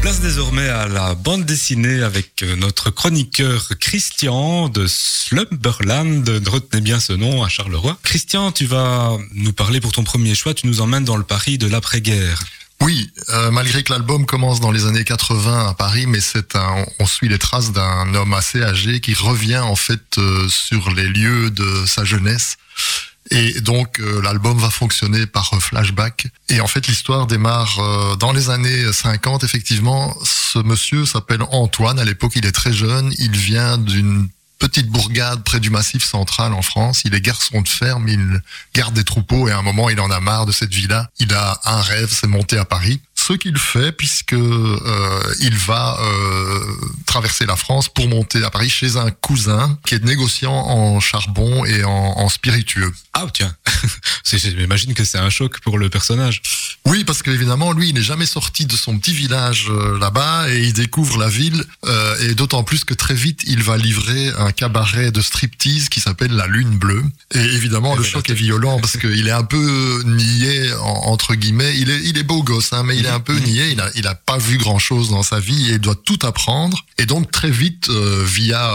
Place 0.00 0.20
désormais 0.20 0.68
à 0.68 0.88
la 0.88 1.14
bande 1.14 1.44
dessinée 1.44 2.02
avec 2.02 2.42
euh, 2.42 2.56
notre 2.56 2.90
chroniqueur 2.90 3.68
Christian 3.78 4.70
de 4.70 4.86
Slumberland. 4.86 6.24
Retenez 6.46 6.80
bien 6.80 6.98
ce 6.98 7.12
nom 7.12 7.44
à 7.44 7.50
Charleroi. 7.50 7.98
Christian, 8.02 8.52
tu 8.52 8.64
vas 8.64 9.18
nous 9.34 9.52
parler 9.52 9.80
pour 9.82 9.92
ton 9.92 10.02
premier 10.02 10.34
choix. 10.34 10.54
Tu 10.54 10.66
nous 10.66 10.80
emmènes 10.80 11.04
dans 11.04 11.18
le 11.18 11.24
Paris 11.24 11.58
de 11.58 11.66
l'après-guerre. 11.66 12.42
Oui, 12.80 13.10
euh, 13.30 13.50
malgré 13.50 13.82
que 13.82 13.92
l'album 13.92 14.24
commence 14.24 14.60
dans 14.60 14.70
les 14.70 14.86
années 14.86 15.04
80 15.04 15.68
à 15.68 15.74
Paris, 15.74 16.06
mais 16.06 16.20
c'est 16.20 16.56
un, 16.56 16.86
on 17.00 17.06
suit 17.06 17.28
les 17.28 17.38
traces 17.38 17.72
d'un 17.72 18.14
homme 18.14 18.32
assez 18.32 18.62
âgé 18.62 19.00
qui 19.00 19.12
revient 19.12 19.58
en 19.58 19.76
fait 19.76 20.16
euh, 20.16 20.48
sur 20.48 20.90
les 20.92 21.08
lieux 21.08 21.50
de 21.50 21.84
sa 21.86 22.04
jeunesse. 22.04 22.56
Et 23.30 23.60
donc 23.60 24.00
euh, 24.00 24.22
l'album 24.22 24.58
va 24.58 24.70
fonctionner 24.70 25.26
par 25.26 25.50
flashback. 25.60 26.28
Et 26.48 26.60
en 26.60 26.66
fait 26.66 26.86
l'histoire 26.86 27.26
démarre 27.26 28.16
dans 28.18 28.32
les 28.32 28.50
années 28.50 28.92
50. 28.92 29.44
Effectivement, 29.44 30.16
ce 30.24 30.58
monsieur 30.58 31.04
s'appelle 31.04 31.42
Antoine. 31.50 31.98
À 31.98 32.04
l'époque, 32.04 32.32
il 32.36 32.46
est 32.46 32.52
très 32.52 32.72
jeune. 32.72 33.12
Il 33.18 33.32
vient 33.36 33.78
d'une 33.78 34.28
petite 34.58 34.88
bourgade 34.88 35.42
près 35.44 35.60
du 35.60 35.70
Massif 35.70 36.04
central 36.04 36.52
en 36.52 36.62
France. 36.62 37.02
Il 37.04 37.14
est 37.14 37.20
garçon 37.20 37.60
de 37.60 37.68
ferme, 37.68 38.08
il 38.08 38.42
garde 38.74 38.94
des 38.94 39.04
troupeaux 39.04 39.48
et 39.48 39.52
à 39.52 39.58
un 39.58 39.62
moment, 39.62 39.90
il 39.90 40.00
en 40.00 40.10
a 40.10 40.20
marre 40.20 40.46
de 40.46 40.52
cette 40.52 40.72
vie-là. 40.72 41.10
Il 41.18 41.32
a 41.34 41.60
un 41.64 41.80
rêve, 41.80 42.10
c'est 42.10 42.26
monter 42.26 42.58
à 42.58 42.64
Paris. 42.64 43.00
Ce 43.26 43.32
qu'il 43.32 43.58
fait, 43.58 43.90
puisque 43.90 44.34
euh, 44.34 45.34
il 45.40 45.56
va 45.56 45.98
euh, 46.00 46.60
traverser 47.06 47.44
la 47.44 47.56
France 47.56 47.88
pour 47.88 48.06
monter 48.06 48.44
à 48.44 48.50
Paris 48.50 48.68
chez 48.68 48.96
un 48.96 49.10
cousin 49.10 49.76
qui 49.84 49.96
est 49.96 50.04
négociant 50.04 50.52
en 50.52 51.00
charbon 51.00 51.64
et 51.64 51.82
en, 51.82 51.90
en 51.90 52.28
spiritueux. 52.28 52.92
Ah 53.14 53.26
tiens, 53.32 53.52
j'imagine 54.24 54.94
que 54.94 55.02
c'est 55.02 55.18
un 55.18 55.28
choc 55.28 55.58
pour 55.58 55.76
le 55.76 55.90
personnage. 55.90 56.40
Oui, 56.86 57.02
parce 57.02 57.24
qu'évidemment, 57.24 57.72
lui, 57.72 57.88
il 57.88 57.96
n'est 57.96 58.00
jamais 58.00 58.26
sorti 58.26 58.64
de 58.64 58.76
son 58.76 58.96
petit 58.96 59.12
village 59.12 59.66
euh, 59.70 59.98
là-bas 59.98 60.48
et 60.50 60.62
il 60.66 60.72
découvre 60.72 61.18
la 61.18 61.28
ville. 61.28 61.64
Euh, 61.84 62.16
et 62.20 62.36
d'autant 62.36 62.62
plus 62.62 62.84
que 62.84 62.94
très 62.94 63.14
vite, 63.14 63.40
il 63.48 63.60
va 63.60 63.76
livrer 63.76 64.30
un 64.38 64.52
cabaret 64.52 65.10
de 65.10 65.20
striptease 65.20 65.88
qui 65.88 65.98
s'appelle 65.98 66.30
la 66.30 66.46
Lune 66.46 66.78
Bleue. 66.78 67.02
Et 67.34 67.40
évidemment, 67.40 67.96
le 67.96 68.04
choc 68.04 68.30
est 68.30 68.34
violent 68.34 68.78
parce 68.78 68.96
qu'il 69.00 69.26
est 69.26 69.32
un 69.32 69.42
peu 69.42 70.02
niais 70.06 70.70
entre 70.82 71.34
guillemets. 71.34 71.76
Il 71.76 71.90
est, 71.90 72.02
il 72.04 72.18
est 72.18 72.22
beau 72.22 72.44
gosse, 72.44 72.72
hein, 72.72 72.84
mais 72.84 72.96
il 72.96 73.04
est 73.04 73.10
un 73.10 73.20
peu 73.20 73.36
niais. 73.40 73.72
Il 73.72 73.80
a, 73.80 73.90
il 73.96 74.06
a 74.06 74.14
pas 74.14 74.38
vu 74.38 74.56
grand-chose 74.56 75.10
dans 75.10 75.24
sa 75.24 75.40
vie 75.40 75.70
et 75.70 75.74
il 75.74 75.80
doit 75.80 75.96
tout 75.96 76.20
apprendre. 76.22 76.86
Et 76.98 77.06
donc 77.06 77.32
très 77.32 77.50
vite, 77.50 77.88
euh, 77.90 78.22
via 78.24 78.70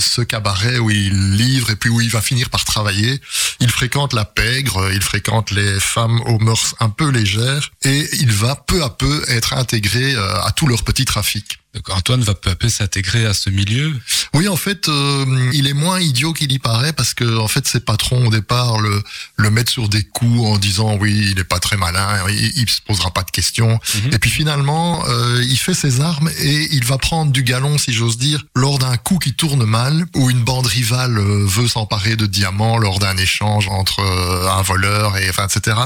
ce 0.00 0.20
cabaret 0.20 0.78
où 0.78 0.90
il 0.90 1.36
livre 1.36 1.70
et 1.70 1.76
puis 1.76 1.90
où 1.90 2.00
il 2.00 2.10
va 2.10 2.20
finir 2.20 2.50
par 2.50 2.64
travailler, 2.64 3.20
il 3.60 3.70
fréquente 3.70 4.14
la 4.14 4.24
pègre, 4.24 4.90
il 4.92 5.02
fréquente 5.02 5.52
les 5.52 5.78
femmes 5.78 6.20
aux 6.22 6.38
mœurs 6.40 6.74
un 6.80 6.88
peu 6.88 7.08
légères 7.08 7.35
et 7.84 8.08
il 8.20 8.32
va 8.32 8.56
peu 8.56 8.82
à 8.82 8.90
peu 8.90 9.22
être 9.28 9.54
intégré 9.54 10.14
euh, 10.14 10.40
à 10.42 10.52
tout 10.52 10.66
leur 10.66 10.82
petit 10.82 11.04
trafic. 11.04 11.58
Antoine 11.90 12.22
va 12.22 12.34
peu 12.34 12.50
à 12.50 12.54
peu 12.54 12.68
s'intégrer 12.68 13.26
à 13.26 13.34
ce 13.34 13.50
milieu. 13.50 13.94
Oui, 14.34 14.48
en 14.48 14.56
fait, 14.56 14.88
euh, 14.88 15.50
il 15.52 15.66
est 15.66 15.72
moins 15.72 16.00
idiot 16.00 16.32
qu'il 16.32 16.52
y 16.52 16.58
paraît 16.58 16.92
parce 16.92 17.14
que 17.14 17.38
en 17.38 17.48
fait, 17.48 17.66
ses 17.66 17.80
patrons 17.80 18.26
au 18.26 18.30
départ 18.30 18.78
le 18.78 19.02
le 19.36 19.50
mettent 19.50 19.70
sur 19.70 19.88
des 19.88 20.02
coups 20.02 20.46
en 20.46 20.58
disant 20.58 20.96
oui, 20.96 21.30
il 21.32 21.38
est 21.38 21.44
pas 21.44 21.58
très 21.58 21.76
malin, 21.76 22.24
il, 22.28 22.52
il 22.56 22.68
se 22.68 22.80
posera 22.80 23.10
pas 23.10 23.22
de 23.22 23.30
questions. 23.30 23.78
Mhm. 23.94 24.14
Et 24.14 24.18
puis 24.18 24.30
finalement, 24.30 25.04
euh, 25.08 25.42
il 25.48 25.56
fait 25.56 25.74
ses 25.74 26.00
armes 26.00 26.30
et 26.38 26.68
il 26.72 26.84
va 26.84 26.98
prendre 26.98 27.32
du 27.32 27.42
galon, 27.42 27.78
si 27.78 27.92
j'ose 27.92 28.18
dire, 28.18 28.44
lors 28.54 28.78
d'un 28.78 28.96
coup 28.96 29.18
qui 29.18 29.34
tourne 29.34 29.64
mal, 29.64 30.06
où 30.14 30.30
une 30.30 30.42
bande 30.42 30.66
rivale 30.66 31.18
euh, 31.18 31.44
veut 31.46 31.68
s'emparer 31.68 32.16
de 32.16 32.26
diamants 32.26 32.78
lors 32.78 32.98
d'un 32.98 33.16
échange 33.16 33.68
entre 33.68 34.00
un 34.00 34.62
voleur 34.62 35.16
et 35.16 35.28
enfin 35.30 35.46
etc. 35.46 35.76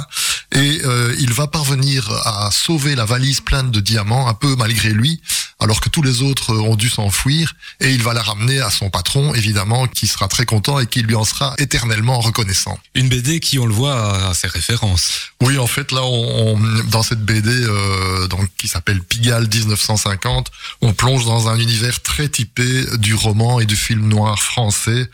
Et 0.52 0.80
il 1.19 1.32
va 1.32 1.47
parvenir 1.47 2.10
à 2.25 2.50
sauver 2.50 2.94
la 2.94 3.04
valise 3.04 3.41
pleine 3.41 3.70
de 3.70 3.80
diamants 3.80 4.28
un 4.28 4.34
peu 4.34 4.56
malgré 4.56 4.91
lui, 4.91 5.20
alors 5.61 5.80
que 5.80 5.89
tous 5.89 6.03
les 6.03 6.22
autres 6.22 6.55
ont 6.56 6.77
dû 6.77 6.89
s'enfuir 6.89 7.54
et 7.81 7.93
il 7.93 8.03
va 8.03 8.15
la 8.15 8.22
ramener 8.22 8.60
à 8.60 8.71
son 8.71 8.91
patron, 8.91 9.34
évidemment, 9.34 9.87
qui 9.87 10.06
sera 10.06 10.26
très 10.28 10.47
content 10.47 10.81
et 10.81 10.87
qui 10.87 11.03
lui 11.03 11.15
en 11.15 11.25
sera 11.25 11.54
éternellement 11.59 12.21
reconnaissant. 12.21 12.78
Une 12.94 13.09
BD 13.09 13.41
qui, 13.41 13.59
on 13.59 13.66
le 13.66 13.75
voit, 13.75 14.28
a 14.28 14.34
ses 14.34 14.49
références. 14.49 15.32
Oui, 15.43 15.59
en 15.59 15.66
fait, 15.66 15.93
là, 15.93 16.03
on, 16.03 16.59
dans 16.91 17.03
cette 17.03 17.25
BD 17.25 17.50
euh, 17.50 18.26
donc, 18.28 18.49
qui 18.56 18.69
s'appelle 18.69 19.03
Pigalle 19.03 19.49
1950, 19.49 20.50
on 20.81 20.93
plonge 20.93 21.25
dans 21.25 21.49
un 21.49 21.59
univers 21.59 22.00
très 22.03 22.28
typé 22.28 22.84
du 22.99 23.15
roman 23.15 23.60
et 23.60 23.66
du 23.66 23.76
film 23.76 24.09
noir 24.09 24.41
français. 24.43 25.09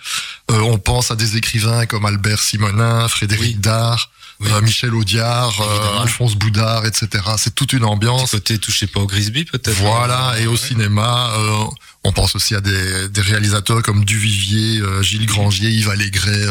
Euh, 0.50 0.60
on 0.60 0.78
pense 0.78 1.10
à 1.10 1.16
des 1.16 1.36
écrivains 1.36 1.86
comme 1.86 2.06
Albert 2.06 2.40
Simonin, 2.40 3.08
Frédéric 3.08 3.60
Dard, 3.60 4.10
euh, 4.42 4.60
Michel 4.60 4.94
Audiard, 4.94 5.60
euh, 5.60 6.02
Alphonse 6.02 6.34
Boudard, 6.34 6.84
etc. 6.86 7.24
C'est 7.38 7.54
toute 7.54 7.72
une 7.72 7.84
ambiance. 7.84 8.32
côté 8.32 8.58
touché 8.58 8.86
pas 8.86 9.00
au 9.00 9.06
Grisby 9.06 9.44
peut-être. 9.44 9.76
Voilà, 9.76 10.34
et 10.38 10.46
au 10.46 10.56
cinéma, 10.56 11.30
euh, 11.38 11.64
on 12.06 12.12
pense 12.12 12.36
aussi 12.36 12.54
à 12.54 12.60
des, 12.60 13.08
des 13.08 13.20
réalisateurs 13.20 13.82
comme 13.82 14.04
Duvivier, 14.04 14.80
Gilles 15.02 15.26
Grangier, 15.26 15.70
Yves 15.70 15.90
Allégret. 15.90 16.46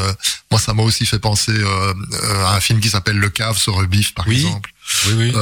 moi, 0.51 0.59
ça 0.59 0.73
m'a 0.73 0.83
aussi 0.83 1.05
fait 1.05 1.19
penser 1.19 1.53
à 2.43 2.55
un 2.55 2.59
film 2.59 2.79
qui 2.79 2.89
s'appelle 2.89 3.17
Le 3.17 3.29
Cave 3.29 3.57
sur 3.57 3.85
Bif, 3.87 4.13
par 4.13 4.27
exemple. 4.27 4.71
Oui, 5.07 5.13
oui. 5.17 5.33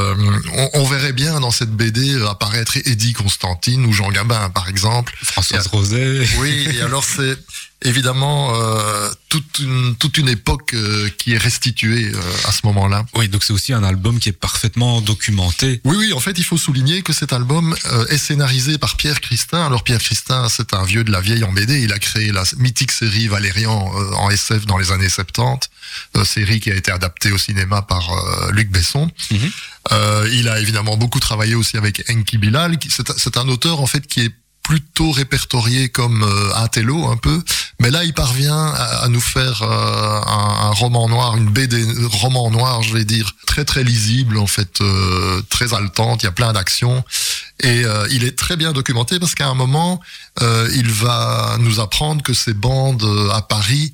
On, 0.54 0.70
on, 0.82 0.86
verrait 0.86 1.14
bien 1.14 1.40
dans 1.40 1.52
cette 1.52 1.72
BD 1.72 2.22
apparaître 2.30 2.78
Eddie 2.86 3.14
Constantine 3.14 3.86
ou 3.86 3.92
Jean 3.92 4.10
Gabin, 4.10 4.50
par 4.50 4.70
exemple. 4.70 5.14
Françoise 5.22 5.68
Roset. 5.68 6.26
Oui, 6.40 6.68
et 6.74 6.82
alors 6.82 7.04
c'est 7.04 7.38
évidemment 7.84 8.54
euh, 8.56 9.10
toute, 9.30 9.60
une, 9.60 9.96
toute 9.96 10.18
une 10.18 10.30
époque 10.30 10.74
euh, 10.74 11.10
qui 11.18 11.34
est 11.34 11.38
restituée 11.38 12.12
euh, 12.14 12.20
à 12.48 12.52
ce 12.52 12.66
moment-là. 12.66 13.06
Oui, 13.16 13.28
donc 13.28 13.44
c'est 13.44 13.54
aussi 13.54 13.74
un 13.74 13.84
album 13.84 14.20
qui 14.20 14.30
est 14.30 14.34
parfaitement 14.34 15.02
documenté. 15.02 15.82
Oui, 15.84 15.96
oui, 15.98 16.14
en 16.14 16.20
fait, 16.20 16.38
il 16.38 16.44
faut 16.44 16.58
souligner 16.58 17.02
que 17.02 17.14
cet 17.14 17.34
album 17.34 17.76
est 18.10 18.18
scénarisé 18.18 18.78
par 18.78 18.98
Pierre 18.98 19.22
Christin. 19.22 19.66
Alors 19.66 19.84
Pierre 19.84 20.02
Christin, 20.04 20.48
c'est 20.50 20.74
un 20.74 20.84
vieux 20.84 21.04
de 21.04 21.12
la 21.12 21.22
vieille 21.22 21.44
en 21.44 21.52
BD. 21.52 21.82
Il 21.82 21.94
a 21.94 22.00
créé 22.00 22.32
la 22.32 22.44
mythique 22.58 22.92
série 22.92 23.28
Valérian 23.28 23.92
en 24.16 24.30
SF 24.30 24.66
dans 24.66 24.78
les 24.78 24.92
années 24.92 25.10
70, 25.10 25.70
série 26.26 26.60
qui 26.60 26.72
a 26.72 26.76
été 26.76 26.92
adaptée 26.92 27.32
au 27.32 27.38
cinéma 27.38 27.82
par 27.82 28.10
Luc 28.52 28.70
Besson. 28.70 29.10
Mhm. 29.32 29.52
il 30.32 30.50
a 30.50 30.60
évidemment 30.60 30.98
beaucoup 30.98 31.20
travaillé 31.20 31.56
aussi 31.56 31.78
avec 31.78 32.04
Enki 32.10 32.38
Bilal. 32.38 32.78
C'est 33.18 33.38
un 33.38 33.48
auteur 33.48 33.82
en 33.82 33.88
fait 33.88 34.06
qui 34.06 34.22
est 34.22 34.32
plutôt 34.64 35.12
répertorié 35.12 35.90
comme 35.90 36.24
euh, 36.24 36.56
un 36.56 36.68
télo 36.68 37.08
un 37.08 37.18
peu, 37.18 37.44
mais 37.80 37.92
là 37.92 38.04
il 38.06 38.14
parvient 38.14 38.68
à, 38.74 39.08
nous 39.10 39.20
faire 39.20 39.62
euh, 39.62 40.22
un, 40.26 40.72
roman 40.72 41.10
noir, 41.10 41.36
une 41.36 41.50
BD 41.50 41.86
roman 42.06 42.50
noir, 42.50 42.82
je 42.82 42.94
vais 42.94 43.04
dire 43.04 43.36
très 43.46 43.66
très 43.66 43.84
lisible 43.84 44.38
en 44.38 44.48
fait, 44.48 44.80
euh, 44.82 45.42
très 45.50 45.74
haletante. 45.74 46.24
Il 46.24 46.26
y 46.26 46.30
a 46.30 46.32
plein 46.32 46.54
d'actions 46.54 47.04
et 47.62 47.84
il 48.10 48.24
est 48.24 48.38
très 48.38 48.58
bien 48.58 48.74
documenté 48.74 49.20
parce 49.20 49.36
qu'à 49.36 49.48
un 49.48 49.54
moment 49.54 50.02
il 50.42 50.92
va 50.92 51.58
nous 51.60 51.80
apprendre 51.80 52.22
que 52.22 52.34
ces 52.34 52.54
bandes 52.54 53.08
à 53.32 53.42
Paris 53.42 53.94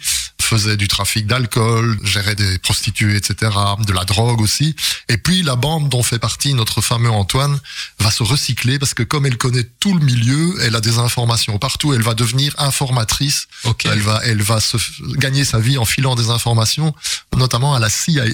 faisait 0.50 0.78
du 0.78 0.88
trafic 0.88 1.28
d'alcool, 1.28 2.00
gérait 2.04 2.36
des 2.36 2.58
prostituées, 2.58 3.16
etc., 3.16 3.52
de 3.86 3.94
la 3.94 4.04
drogue 4.04 4.42
aussi. 4.42 4.76
Et 5.08 5.18
puis 5.18 5.44
la 5.44 5.56
bande 5.56 5.90
dont 5.90 6.02
fait 6.02 6.18
partie 6.18 6.54
notre 6.56 6.82
fameux 6.82 7.12
Antoine 7.12 7.60
va 8.00 8.10
se 8.10 8.24
recycler 8.24 8.80
parce 8.80 8.96
que 8.96 9.04
comme 9.04 9.26
elle 9.28 9.38
connaît 9.38 9.68
tout 9.80 9.94
le 9.98 10.04
milieu, 10.04 10.56
elle 10.62 10.76
a 10.76 10.82
des 10.82 10.98
informations 10.98 11.60
partout. 11.60 11.94
Elle 11.94 12.02
va 12.02 12.16
devenir 12.16 12.56
informatrice. 12.58 13.48
Elle 13.86 14.02
va, 14.02 14.22
elle 14.24 14.42
va 14.42 14.60
se 14.60 14.78
gagner 15.18 15.46
sa 15.46 15.60
vie 15.60 15.78
en 15.78 15.86
filant 15.86 16.16
des 16.16 16.30
informations, 16.30 16.96
notamment 17.36 17.76
à 17.76 17.80
la 17.80 17.90
CIA 17.90 18.26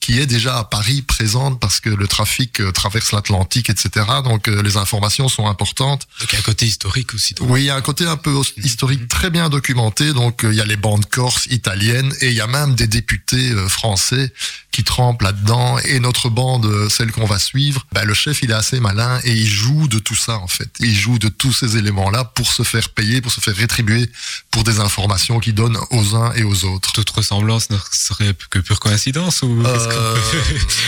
qui 0.00 0.18
est 0.18 0.26
déjà 0.26 0.58
à 0.58 0.64
Paris 0.64 1.02
présente 1.02 1.58
parce 1.58 1.80
que 1.80 1.90
le 1.90 2.06
trafic 2.06 2.60
euh, 2.60 2.72
traverse 2.72 3.12
l'Atlantique, 3.12 3.70
etc. 3.70 4.06
Donc 4.24 4.48
euh, 4.48 4.62
les 4.62 4.76
informations 4.76 5.28
sont 5.28 5.46
importantes. 5.46 6.06
Donc 6.20 6.32
il 6.32 6.34
y 6.34 6.36
a 6.36 6.40
un 6.40 6.42
côté 6.42 6.66
historique 6.66 7.14
aussi. 7.14 7.34
Oui, 7.40 7.62
il 7.62 7.66
y 7.66 7.70
a 7.70 7.76
un 7.76 7.80
côté 7.80 8.06
un 8.06 8.16
peu 8.16 8.34
historique 8.58 9.08
très 9.08 9.30
bien 9.30 9.48
documenté. 9.48 10.12
Donc 10.12 10.44
euh, 10.44 10.52
il 10.52 10.58
y 10.58 10.60
a 10.60 10.66
les 10.66 10.76
bandes 10.76 11.06
corses, 11.06 11.46
italienne 11.62 12.12
et 12.20 12.28
il 12.28 12.34
y 12.34 12.40
a 12.40 12.48
même 12.48 12.74
des 12.74 12.88
députés 12.88 13.52
euh, 13.52 13.68
français 13.68 14.32
qui 14.72 14.82
trempent 14.82 15.22
là-dedans 15.22 15.78
et 15.84 16.00
notre 16.00 16.28
bande, 16.28 16.66
euh, 16.66 16.88
celle 16.88 17.12
qu'on 17.12 17.26
va 17.26 17.38
suivre, 17.38 17.86
bah, 17.92 18.04
le 18.04 18.14
chef 18.14 18.42
il 18.42 18.50
est 18.50 18.54
assez 18.54 18.80
malin 18.80 19.20
et 19.22 19.32
il 19.32 19.46
joue 19.46 19.86
de 19.86 20.00
tout 20.00 20.16
ça 20.16 20.38
en 20.38 20.48
fait. 20.48 20.70
Il 20.80 20.94
joue 20.94 21.18
de 21.20 21.28
tous 21.28 21.52
ces 21.52 21.76
éléments-là 21.76 22.24
pour 22.24 22.52
se 22.52 22.64
faire 22.64 22.88
payer, 22.88 23.20
pour 23.20 23.30
se 23.30 23.40
faire 23.40 23.54
rétribuer 23.54 24.10
pour 24.50 24.64
des 24.64 24.80
informations 24.80 25.38
qu'il 25.38 25.54
donne 25.54 25.78
aux 25.90 26.16
uns 26.16 26.32
et 26.34 26.42
aux 26.42 26.64
autres. 26.64 26.90
Toute 26.92 27.10
ressemblance 27.10 27.70
ne 27.70 27.78
serait 27.92 28.34
que 28.50 28.58
pure 28.58 28.80
coïncidence 28.80 29.42
ou 29.42 29.62
euh, 29.64 30.16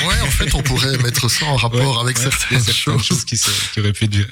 Ouais, 0.09 0.21
en 0.23 0.31
fait 0.31 0.53
on 0.55 0.63
pourrait 0.63 0.99
mettre 0.99 1.29
ça 1.31 1.47
en 1.47 1.57
rapport 1.65 2.01
avec 2.01 2.19
certaines, 2.19 2.65
choses. 2.65 3.25
qui, 3.25 3.39
qui 3.73 3.81
auraient 3.81 3.93
pu 3.93 4.07
être 4.07 4.29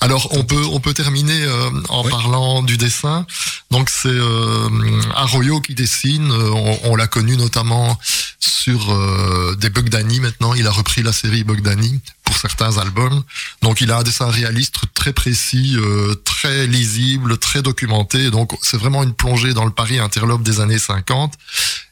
alors 0.00 0.28
on 0.32 0.44
peut 0.44 0.64
on 0.72 0.80
peut 0.80 0.94
terminer 0.94 1.42
euh, 1.42 1.70
en 1.88 2.04
parlant 2.04 2.62
du 2.62 2.76
dessin. 2.76 3.26
Donc 3.70 3.90
c'est 3.90 4.08
euh, 4.08 4.68
Arroyo 5.14 5.60
qui 5.60 5.74
dessine. 5.74 6.30
Euh, 6.30 6.78
on, 6.84 6.96
l'a 6.96 7.06
connu 7.06 7.36
notamment 7.36 7.98
sur 8.38 8.92
euh, 8.92 9.54
des 9.56 9.68
Bugdani 9.68 10.20
maintenant. 10.20 10.54
Il 10.54 10.66
a 10.66 10.70
repris 10.70 11.02
la 11.02 11.12
série 11.12 11.44
Bugdani 11.44 12.00
pour 12.24 12.36
certains 12.36 12.78
albums. 12.78 13.22
Donc 13.62 13.80
il 13.80 13.90
a 13.90 13.98
un 13.98 14.02
dessin 14.02 14.30
réaliste 14.30 14.78
très 14.94 15.12
précis, 15.12 15.76
très 16.24 16.66
lisible, 16.66 17.38
très 17.38 17.62
documenté. 17.62 18.30
Donc 18.30 18.52
c'est 18.62 18.78
vraiment 18.78 19.02
une 19.02 19.14
plongée 19.14 19.52
dans 19.52 19.64
le 19.64 19.70
Paris 19.70 19.98
interlope 19.98 20.42
des 20.42 20.60
années 20.60 20.78
50. 20.78 21.34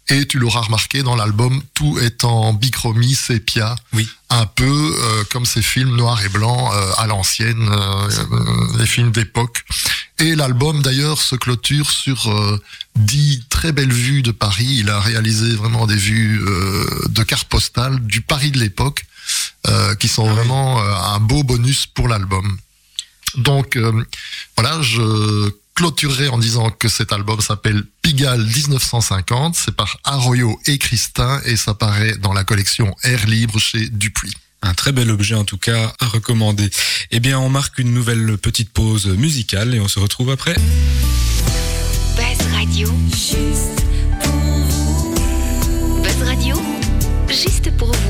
Et 0.09 0.27
tu 0.27 0.39
l'auras 0.39 0.61
remarqué 0.61 1.03
dans 1.03 1.17
l'album, 1.17 1.61
tout 1.75 1.99
est 1.99 2.23
en 2.25 2.53
bichromie, 2.53 3.15
sépia, 3.17 3.75
Oui. 3.93 4.09
un 4.31 4.47
peu 4.47 4.65
euh, 4.65 5.25
comme 5.33 5.45
ces 5.45 5.63
films 5.63 5.97
noirs 5.97 6.25
et 6.25 6.29
blancs 6.29 6.71
euh, 6.73 6.93
à 6.99 7.07
l'ancienne, 7.09 7.69
euh, 7.69 8.09
euh, 8.31 8.79
les 8.79 8.87
films 8.87 9.11
d'époque. 9.11 9.65
Et 10.19 10.37
l'album 10.37 10.81
d'ailleurs 10.83 11.21
se 11.21 11.35
clôture 11.35 11.91
sur 11.91 12.31
dix 12.95 13.43
très 13.51 13.73
belles 13.73 13.93
vues 13.93 14.23
de 14.23 14.31
Paris. 14.31 14.77
Il 14.79 14.91
a 14.91 15.01
réalisé 15.01 15.55
vraiment 15.57 15.87
des 15.87 15.97
vues 15.97 16.41
de 17.09 17.23
cartes 17.23 17.49
postales 17.49 17.99
du 18.07 18.23
Paris 18.23 18.51
de 18.51 18.59
l'époque, 18.59 19.05
qui 20.01 20.09
sont 20.09 20.27
Ah 20.27 20.33
vraiment 20.33 20.81
un 20.81 21.21
beau 21.21 21.43
bonus 21.43 21.85
pour 21.87 22.09
l'album. 22.09 22.57
Donc 23.37 23.77
euh, 23.77 23.93
voilà, 24.57 24.81
je 24.81 25.51
clôturerai 25.77 26.29
en 26.29 26.39
disant 26.39 26.71
que 26.71 26.89
cet 26.89 27.13
album 27.13 27.41
s'appelle 27.41 27.85
Pigalle 28.03 28.45
1950. 28.45 29.55
C'est 29.55 29.77
par 29.77 29.99
Arroyo 30.05 30.59
et 30.67 30.79
Christin 30.79 31.41
et 31.45 31.57
ça 31.57 31.75
paraît 31.75 32.17
dans 32.17 32.33
la 32.33 32.43
collection 32.43 32.97
Air 33.05 33.27
Libre 33.27 33.61
chez 33.61 33.89
Dupuis. 33.91 34.33
Un 34.63 34.75
très 34.75 34.91
bel 34.91 35.11
objet 35.11 35.35
en 35.35 35.45
tout 35.45 35.59
cas 35.59 35.93
à 36.01 36.07
recommander. 36.07 36.69
Eh 37.11 37.21
bien, 37.21 37.39
on 37.39 37.51
marque 37.51 37.79
une 37.79 37.93
nouvelle 37.93 38.39
petite 38.39 38.71
pause 38.71 39.07
musicale 39.07 39.75
et 39.75 39.81
on 39.81 39.87
se 39.87 40.01
retrouve 40.01 40.31
après. 40.31 40.55
Buzz 42.17 42.53
Radio. 42.53 42.89
Juste 43.11 43.85
pour 44.23 44.33
vous. 44.33 45.15
Buzz 46.03 46.23
Radio. 46.27 46.57
Juste 47.29 47.71
pour 47.77 47.93
vous. 47.93 48.06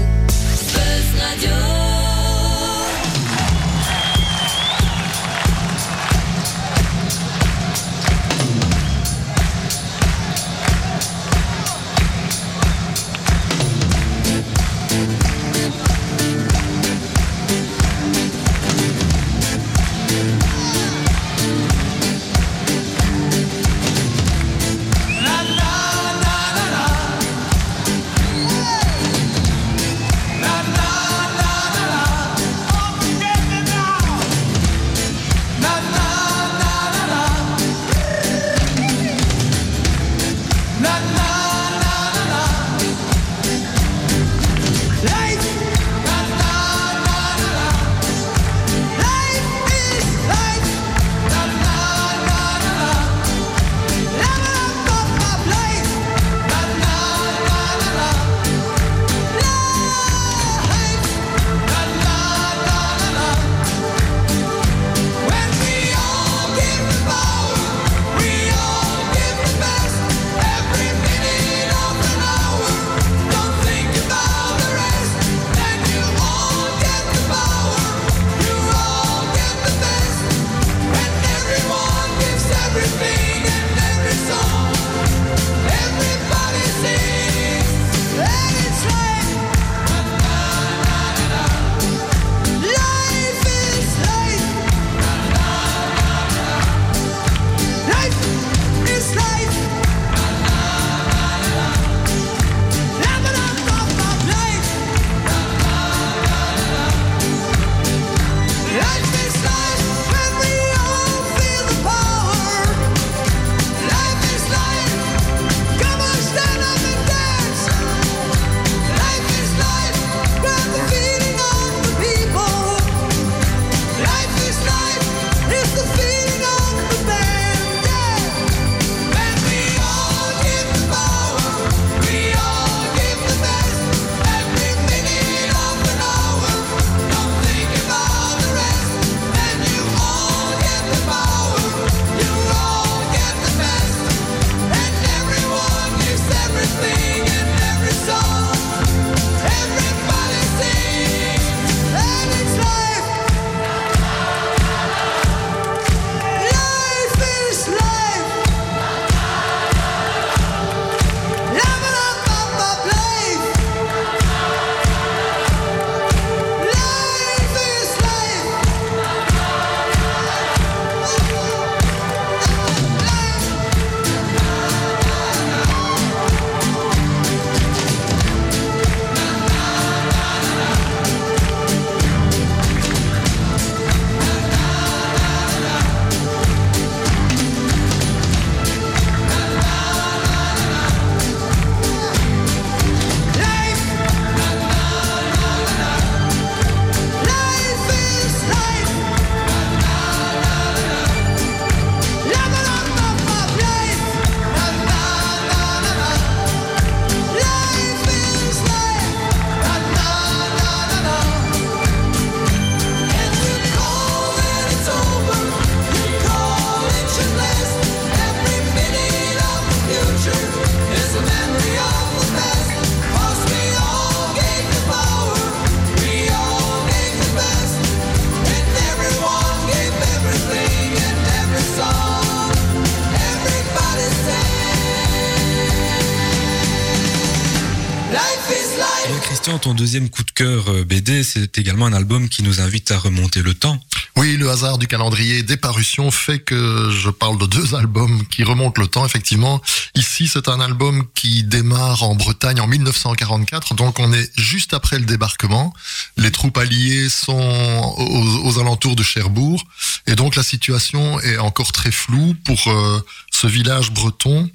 Ton 239.66 239.74
deuxième 239.74 240.08
coup 240.10 240.22
de 240.22 240.30
cœur 240.30 240.68
euh, 240.68 240.84
BD, 240.84 241.24
c'est 241.24 241.58
également 241.58 241.86
un 241.86 241.92
album 241.92 242.28
qui 242.28 242.44
nous 242.44 242.60
invite 242.60 242.92
à 242.92 242.98
remonter 242.98 243.42
le 243.42 243.52
temps. 243.52 243.80
Oui, 244.14 244.36
le 244.36 244.48
hasard 244.48 244.78
du 244.78 244.86
calendrier 244.86 245.42
des 245.42 245.56
parutions 245.56 246.12
fait 246.12 246.38
que 246.38 246.88
je 246.92 247.10
parle 247.10 247.36
de 247.36 247.46
deux 247.46 247.74
albums 247.74 248.24
qui 248.28 248.44
remontent 248.44 248.80
le 248.80 248.86
temps, 248.86 249.04
effectivement. 249.04 249.60
Ici, 249.96 250.28
c'est 250.28 250.46
un 250.46 250.60
album 250.60 251.04
qui 251.16 251.42
démarre 251.42 252.04
en 252.04 252.14
Bretagne 252.14 252.60
en 252.60 252.68
1944, 252.68 253.74
donc 253.74 253.98
on 253.98 254.12
est 254.12 254.30
juste 254.38 254.72
après 254.72 255.00
le 255.00 255.04
débarquement. 255.04 255.74
Les 256.16 256.30
troupes 256.30 256.58
alliées 256.58 257.08
sont 257.08 257.96
aux, 258.44 258.60
alentours 258.60 258.94
de 258.94 259.02
Cherbourg, 259.02 259.64
et 260.06 260.14
donc 260.14 260.36
la 260.36 260.44
situation 260.44 261.18
est 261.22 261.38
encore 261.38 261.72
très 261.72 261.90
floue 261.90 262.36
pour 262.44 262.68
euh, 262.68 263.04
ce 263.32 263.48
village 263.48 263.90
breton. 263.90 264.48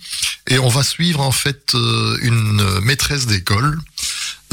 Et 0.48 0.58
on 0.58 0.70
va 0.70 0.84
suivre 0.84 1.20
en 1.20 1.34
fait 1.34 1.76
euh, 1.76 2.18
une 2.22 2.80
maîtresse 2.80 3.28
d'école 3.28 3.78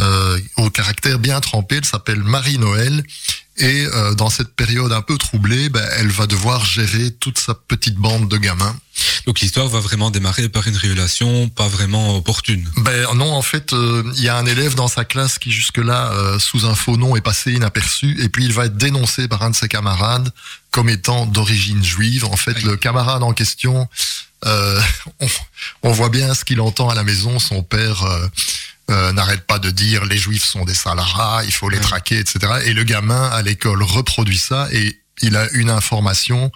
euh, 0.01 0.39
au 0.57 0.71
caractère 0.71 1.19
bien 1.19 1.41
trempé, 1.41 1.77
elle 1.77 1.85
s'appelle 1.85 2.23
Marie-Noël. 2.23 3.03
Et 3.61 3.87
euh, 3.87 4.15
dans 4.15 4.31
cette 4.31 4.55
période 4.55 4.93
un 4.93 5.03
peu 5.03 5.19
troublée, 5.19 5.69
ben, 5.69 5.85
elle 5.97 6.09
va 6.09 6.27
devoir 6.27 6.65
gérer 6.65 7.11
toute 7.11 7.39
sa 7.39 7.55
petite 7.55 7.97
bande 7.97 8.29
de 8.29 8.37
gamins. 8.37 8.77
Donc 9.27 9.41
l'histoire 9.41 9.69
va 9.69 9.81
vraiment 9.81 10.11
démarrer 10.11 10.49
par 10.49 10.67
une 10.69 10.77
révélation 10.77 11.49
pas 11.49 11.67
vraiment 11.67 12.17
opportune. 12.17 12.69
Ben 12.77 13.13
non, 13.15 13.33
en 13.33 13.43
fait, 13.43 13.73
euh, 13.73 14.03
il 14.17 14.23
y 14.23 14.29
a 14.29 14.37
un 14.37 14.47
élève 14.47 14.75
dans 14.75 14.89
sa 14.89 15.05
classe 15.05 15.39
qui 15.39 15.51
jusque-là, 15.51 16.13
euh, 16.13 16.39
sous 16.39 16.67
un 16.67 16.75
faux 16.75 16.97
nom, 16.97 17.17
est 17.17 17.21
passé 17.21 17.53
inaperçu, 17.53 18.17
et 18.23 18.29
puis 18.29 18.45
il 18.45 18.53
va 18.53 18.67
être 18.67 18.77
dénoncé 18.77 19.27
par 19.29 19.43
un 19.43 19.51
de 19.51 19.57
ses 19.57 19.69
camarades 19.69 20.31
comme 20.71 20.89
étant 20.89 21.27
d'origine 21.27 21.83
juive. 21.83 22.25
En 22.27 22.37
fait, 22.37 22.63
le 22.63 22.77
camarade 22.77 23.23
en 23.23 23.33
question, 23.33 23.89
euh, 24.47 24.81
on, 25.21 25.27
on 25.83 25.93
voit 25.93 26.11
bien 26.11 26.35
ce 26.35 26.45
qu'il 26.45 26.61
entend 26.61 26.89
à 26.89 26.95
la 26.95 27.03
maison. 27.03 27.39
Son 27.39 27.63
père 27.63 28.05
euh, 28.91 29.13
n'arrête 29.13 29.47
pas 29.47 29.59
de 29.59 29.71
dire 29.71 30.05
les 30.05 30.17
juifs 30.19 30.45
sont 30.45 30.65
des 30.65 30.75
salariés, 30.75 31.47
il 31.47 31.53
faut 31.53 31.69
les 31.69 31.77
Ouais. 31.79 31.83
traquer, 31.83 32.19
etc. 32.19 32.39
Et 32.65 32.73
le 32.73 32.85
gamin 32.85 33.29
à 33.31 33.43
l'école 33.43 33.83
reproduit 33.83 34.39
ça, 34.39 34.69
et 34.73 34.99
il 35.23 35.37
a 35.37 35.49
une 35.53 35.71
information 35.71 36.51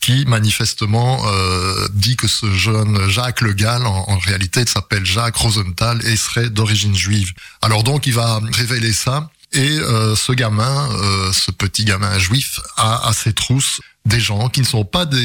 qui 0.00 0.24
manifestement 0.26 1.22
euh, 1.26 1.86
dit 1.92 2.16
que 2.16 2.26
ce 2.26 2.52
jeune 2.52 3.08
Jacques 3.08 3.40
Le 3.40 3.52
Gall, 3.52 3.86
en, 3.86 4.04
en 4.08 4.18
réalité, 4.18 4.62
il 4.62 4.68
s'appelle 4.68 5.06
Jacques 5.06 5.36
Rosenthal 5.36 6.04
et 6.04 6.16
serait 6.16 6.50
d'origine 6.50 6.96
juive. 6.96 7.32
Alors 7.62 7.84
donc, 7.84 8.06
il 8.06 8.14
va 8.14 8.40
révéler 8.52 8.92
ça. 8.92 9.30
Et 9.52 9.60
euh, 9.78 10.16
ce 10.16 10.32
gamin, 10.32 10.88
euh, 10.92 11.30
ce 11.32 11.50
petit 11.52 11.84
gamin 11.84 12.18
juif, 12.18 12.58
a 12.76 13.06
à 13.06 13.12
ses 13.12 13.32
trousses 13.32 13.80
des 14.04 14.18
gens 14.20 14.48
qui 14.48 14.60
ne 14.60 14.66
sont 14.66 14.84
pas 14.84 15.06
des 15.06 15.18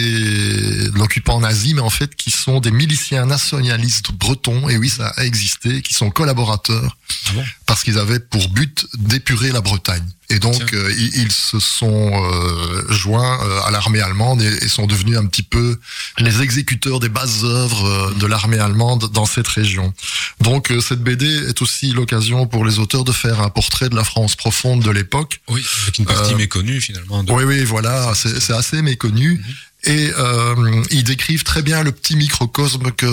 de 0.90 0.98
l'occupant 0.98 1.40
nazi, 1.40 1.74
mais 1.74 1.82
en 1.82 1.90
fait 1.90 2.16
qui 2.16 2.30
sont 2.32 2.60
des 2.60 2.72
miliciens 2.72 3.26
nationalistes 3.26 4.12
bretons, 4.12 4.70
et 4.70 4.78
oui, 4.78 4.90
ça 4.90 5.08
a 5.18 5.24
existé, 5.26 5.82
qui 5.82 5.94
sont 5.94 6.10
collaborateurs, 6.12 6.96
Ah 7.28 7.32
bon? 7.34 7.44
parce 7.66 7.84
qu'ils 7.84 7.98
avaient 7.98 8.20
pour 8.20 8.50
but 8.50 8.86
d'épurer 8.98 9.52
la 9.52 9.62
Bretagne. 9.62 10.06
Et 10.30 10.40
donc, 10.40 10.74
euh, 10.74 10.94
ils, 10.98 11.22
ils 11.22 11.32
se 11.32 11.58
sont 11.62 12.12
euh, 12.14 12.84
joints 12.92 13.40
euh, 13.46 13.62
à 13.62 13.72
l'armée 13.72 14.02
allemande 14.02 14.42
et, 14.42 14.66
et 14.66 14.68
sont 14.68 14.86
devenus 14.86 15.18
un 15.18 15.26
petit 15.26 15.42
peu 15.42 15.80
les 16.18 16.42
exécuteurs 16.42 17.00
des 17.00 17.08
bases 17.08 17.46
œuvres 17.46 18.14
de 18.20 18.26
l'armée 18.28 18.60
allemande 18.60 19.10
dans 19.14 19.26
cette 19.26 19.48
région. 19.48 19.94
Donc, 20.42 20.74
cette 20.82 21.02
BD 21.02 21.26
est 21.26 21.62
aussi 21.62 21.92
l'occasion 21.94 22.46
pour 22.46 22.66
les 22.66 22.78
auteurs 22.78 23.06
de 23.06 23.14
faire 23.14 23.40
un 23.42 23.50
portrait 23.50 23.88
de 23.88 23.96
la 23.96 24.04
France 24.04 24.36
profonde 24.36 24.84
de 24.84 24.92
l'époque. 24.92 25.40
Oui, 25.48 25.64
avec 25.84 25.98
une 25.98 26.06
partie 26.06 26.36
méconnue 26.36 26.82
finalement. 26.82 27.24
de- 27.24 27.32
Oui, 27.32 27.46
oui, 27.46 27.64
voilà, 27.64 28.12
c'est 28.14 28.42
c'est 28.42 28.54
assez 28.68 28.82
méconnu. 28.82 29.44
Et 29.84 30.12
euh, 30.18 30.84
ils 30.90 31.04
décrivent 31.04 31.44
très 31.44 31.62
bien 31.62 31.84
le 31.84 31.92
petit 31.92 32.16
microcosme 32.16 32.92
que 32.92 33.06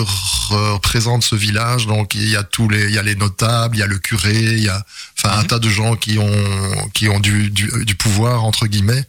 représente 0.49 1.23
ce 1.23 1.35
village. 1.35 1.85
Donc 1.87 2.15
il 2.15 2.27
y 2.29 2.35
a 2.35 2.43
tous 2.43 2.67
les, 2.67 2.85
il 2.85 2.91
y 2.91 2.97
a 2.97 3.03
les 3.03 3.15
notables, 3.15 3.77
il 3.77 3.79
y 3.79 3.83
a 3.83 3.87
le 3.87 3.99
curé, 3.99 4.33
il 4.35 4.63
y 4.63 4.69
a, 4.69 4.83
enfin 5.17 5.37
un 5.37 5.41
Mhm. 5.43 5.47
tas 5.47 5.59
de 5.59 5.69
gens 5.69 5.95
qui 5.95 6.17
ont 6.17 6.89
qui 6.93 7.07
ont 7.07 7.19
du, 7.19 7.49
du, 7.49 7.71
du 7.85 7.95
pouvoir 7.95 8.43
entre 8.43 8.67
guillemets 8.67 9.05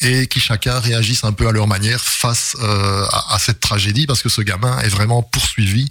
et 0.00 0.26
qui 0.26 0.40
chacun 0.40 0.80
réagissent 0.80 1.24
un 1.24 1.32
peu 1.32 1.46
à 1.46 1.52
leur 1.52 1.68
manière 1.68 2.00
face 2.02 2.56
euh, 2.60 3.04
à, 3.12 3.34
à 3.34 3.38
cette 3.38 3.60
tragédie 3.60 4.06
parce 4.06 4.22
que 4.22 4.28
ce 4.28 4.40
gamin 4.40 4.76
est 4.80 4.88
vraiment 4.88 5.22
poursuivi 5.22 5.90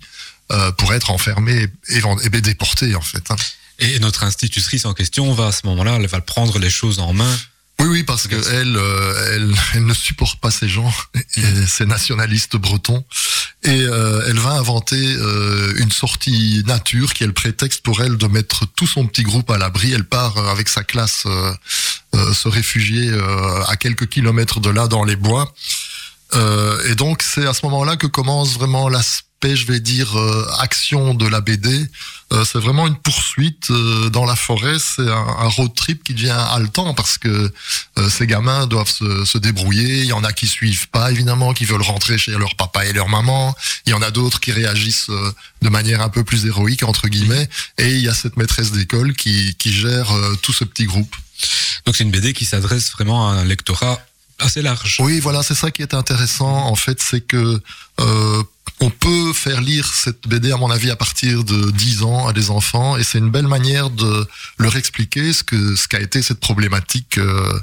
euh, 0.52 0.72
pour 0.74 0.94
être 0.94 1.10
enfermé 1.12 1.70
et, 1.90 1.98
et, 2.00 2.02
et 2.24 2.42
déporté 2.42 2.96
en 2.96 3.02
fait. 3.02 3.24
hein. 3.32 3.36
Et 3.80 4.00
notre 4.00 4.24
institutrice 4.24 4.86
en 4.86 4.94
question 4.94 5.32
va 5.34 5.48
à 5.48 5.52
ce 5.52 5.62
moment-là, 5.66 5.96
elle 6.00 6.08
va 6.08 6.22
prendre 6.22 6.60
les 6.60 6.70
choses 6.70 7.00
en 7.00 7.14
main. 7.14 7.40
Oui, 7.84 7.90
oui, 7.90 8.04
parce 8.04 8.28
que 8.28 8.36
elle, 8.36 8.78
euh, 8.78 9.36
elle, 9.36 9.54
elle 9.76 9.86
ne 9.86 9.94
supporte 9.94 10.40
pas 10.40 10.52
ces 10.52 10.70
gens, 10.70 10.92
et 11.36 11.66
ces 11.68 11.86
nationalistes 11.86 12.56
bretons, 12.56 13.04
et 13.64 13.82
euh, 13.82 14.24
elle 14.28 14.40
va 14.40 14.52
inventer 14.52 14.96
euh, 14.96 15.74
une 15.78 15.92
sortie 15.92 16.64
nature 16.66 17.14
qui 17.14 17.26
est 17.26 17.28
le 17.28 17.34
prétexte 17.34 17.82
pour 17.82 18.02
elle 18.02 18.16
de 18.16 18.28
mettre 18.28 18.66
tout 18.68 18.88
son 18.88 19.06
petit 19.06 19.24
groupe 19.24 19.50
à 19.52 19.58
l'abri. 19.58 19.92
Elle 19.92 20.06
part 20.06 20.38
avec 20.50 20.70
sa 20.70 20.84
classe 20.84 21.26
se 22.14 22.48
réfugier 22.48 23.12
à 23.68 23.76
quelques 23.76 24.08
kilomètres 24.08 24.60
de 24.60 24.70
là 24.70 24.88
dans 24.88 25.04
les 25.04 25.16
bois. 25.16 25.54
Et 26.86 26.96
donc 26.96 27.22
c'est 27.22 27.46
à 27.46 27.54
ce 27.54 27.66
moment-là 27.66 27.96
que 27.96 28.08
commence 28.08 28.54
vraiment 28.54 28.90
l'aspect, 28.90 29.28
je 29.44 29.66
vais 29.68 29.80
dire, 29.80 30.18
euh, 30.18 30.48
action 30.60 31.14
de 31.14 31.28
la 31.28 31.42
BD. 31.42 31.88
Euh, 32.32 32.46
c'est 32.46 32.60
vraiment 32.60 32.88
une 32.88 32.96
poursuite 32.96 33.70
euh, 33.70 34.10
dans 34.10 34.26
la 34.26 34.36
forêt. 34.36 34.78
C'est 34.80 35.08
un, 35.08 35.28
un 35.40 35.48
road 35.50 35.74
trip 35.76 36.04
qui 36.04 36.14
devient 36.14 36.30
haletant 36.52 36.94
parce 36.94 37.18
que 37.18 37.52
ces 38.10 38.26
gamins 38.26 38.66
doivent 38.68 38.90
se, 38.90 39.26
se 39.26 39.38
débrouiller. 39.38 40.00
Il 40.00 40.08
y 40.08 40.14
en 40.14 40.24
a 40.24 40.34
qui 40.34 40.48
suivent 40.48 40.90
pas, 40.90 41.12
évidemment, 41.12 41.54
qui 41.54 41.66
veulent 41.66 41.82
rentrer 41.82 42.18
chez 42.18 42.32
leur 42.32 42.56
papa 42.56 42.86
et 42.86 42.94
leur 42.94 43.10
maman. 43.10 43.56
Il 43.86 43.92
y 43.92 43.94
en 43.94 44.02
a 44.02 44.12
d'autres 44.12 44.40
qui 44.40 44.52
réagissent 44.52 45.10
de 45.62 45.70
manière 45.70 46.02
un 46.02 46.10
peu 46.10 46.24
plus 46.24 46.46
héroïque, 46.46 46.84
entre 46.84 47.08
guillemets. 47.08 47.48
Et 47.78 47.90
il 47.90 48.02
y 48.02 48.08
a 48.08 48.14
cette 48.14 48.38
maîtresse 48.38 48.72
d'école 48.72 49.14
qui, 49.14 49.56
qui 49.56 49.74
gère 49.74 50.12
tout 50.42 50.54
ce 50.54 50.64
petit 50.64 50.86
groupe. 50.86 51.16
Donc 51.86 51.96
c'est 51.96 52.04
une 52.04 52.12
BD 52.12 52.34
qui 52.34 52.46
s'adresse 52.46 52.92
vraiment 52.92 53.30
à 53.30 53.34
un 53.34 53.46
lectorat 53.46 54.00
assez 54.40 54.62
large. 54.62 54.98
Oui, 55.00 55.20
voilà, 55.20 55.44
c'est 55.44 55.56
ça 55.56 55.72
qui 55.72 55.82
est 55.82 55.94
intéressant. 55.94 56.48
En 56.48 56.76
fait, 56.76 57.02
c'est 57.02 57.22
que 57.22 57.62
euh, 58.00 58.44
on 58.80 58.90
peut 58.90 59.32
faire 59.34 59.62
lire 59.62 59.88
cette 59.94 60.28
BD, 60.28 60.52
à 60.52 60.58
mon 60.58 60.70
avis, 60.70 60.92
à 60.92 60.96
partir 60.96 61.44
de 61.44 61.72
10 61.72 62.04
ans 62.04 62.28
à 62.28 62.34
des 62.34 62.50
enfants, 62.50 62.98
et 62.98 63.04
c'est 63.04 63.18
une 63.20 63.30
belle 63.30 63.48
manière 63.48 63.90
de 63.90 64.28
leur 64.58 64.76
expliquer 64.76 65.32
ce 65.32 65.44
que 65.44 65.76
ce 65.76 65.88
qu'a 65.88 66.02
été 66.02 66.22
cette 66.22 66.40
problématique 66.40 67.18
euh, 67.18 67.60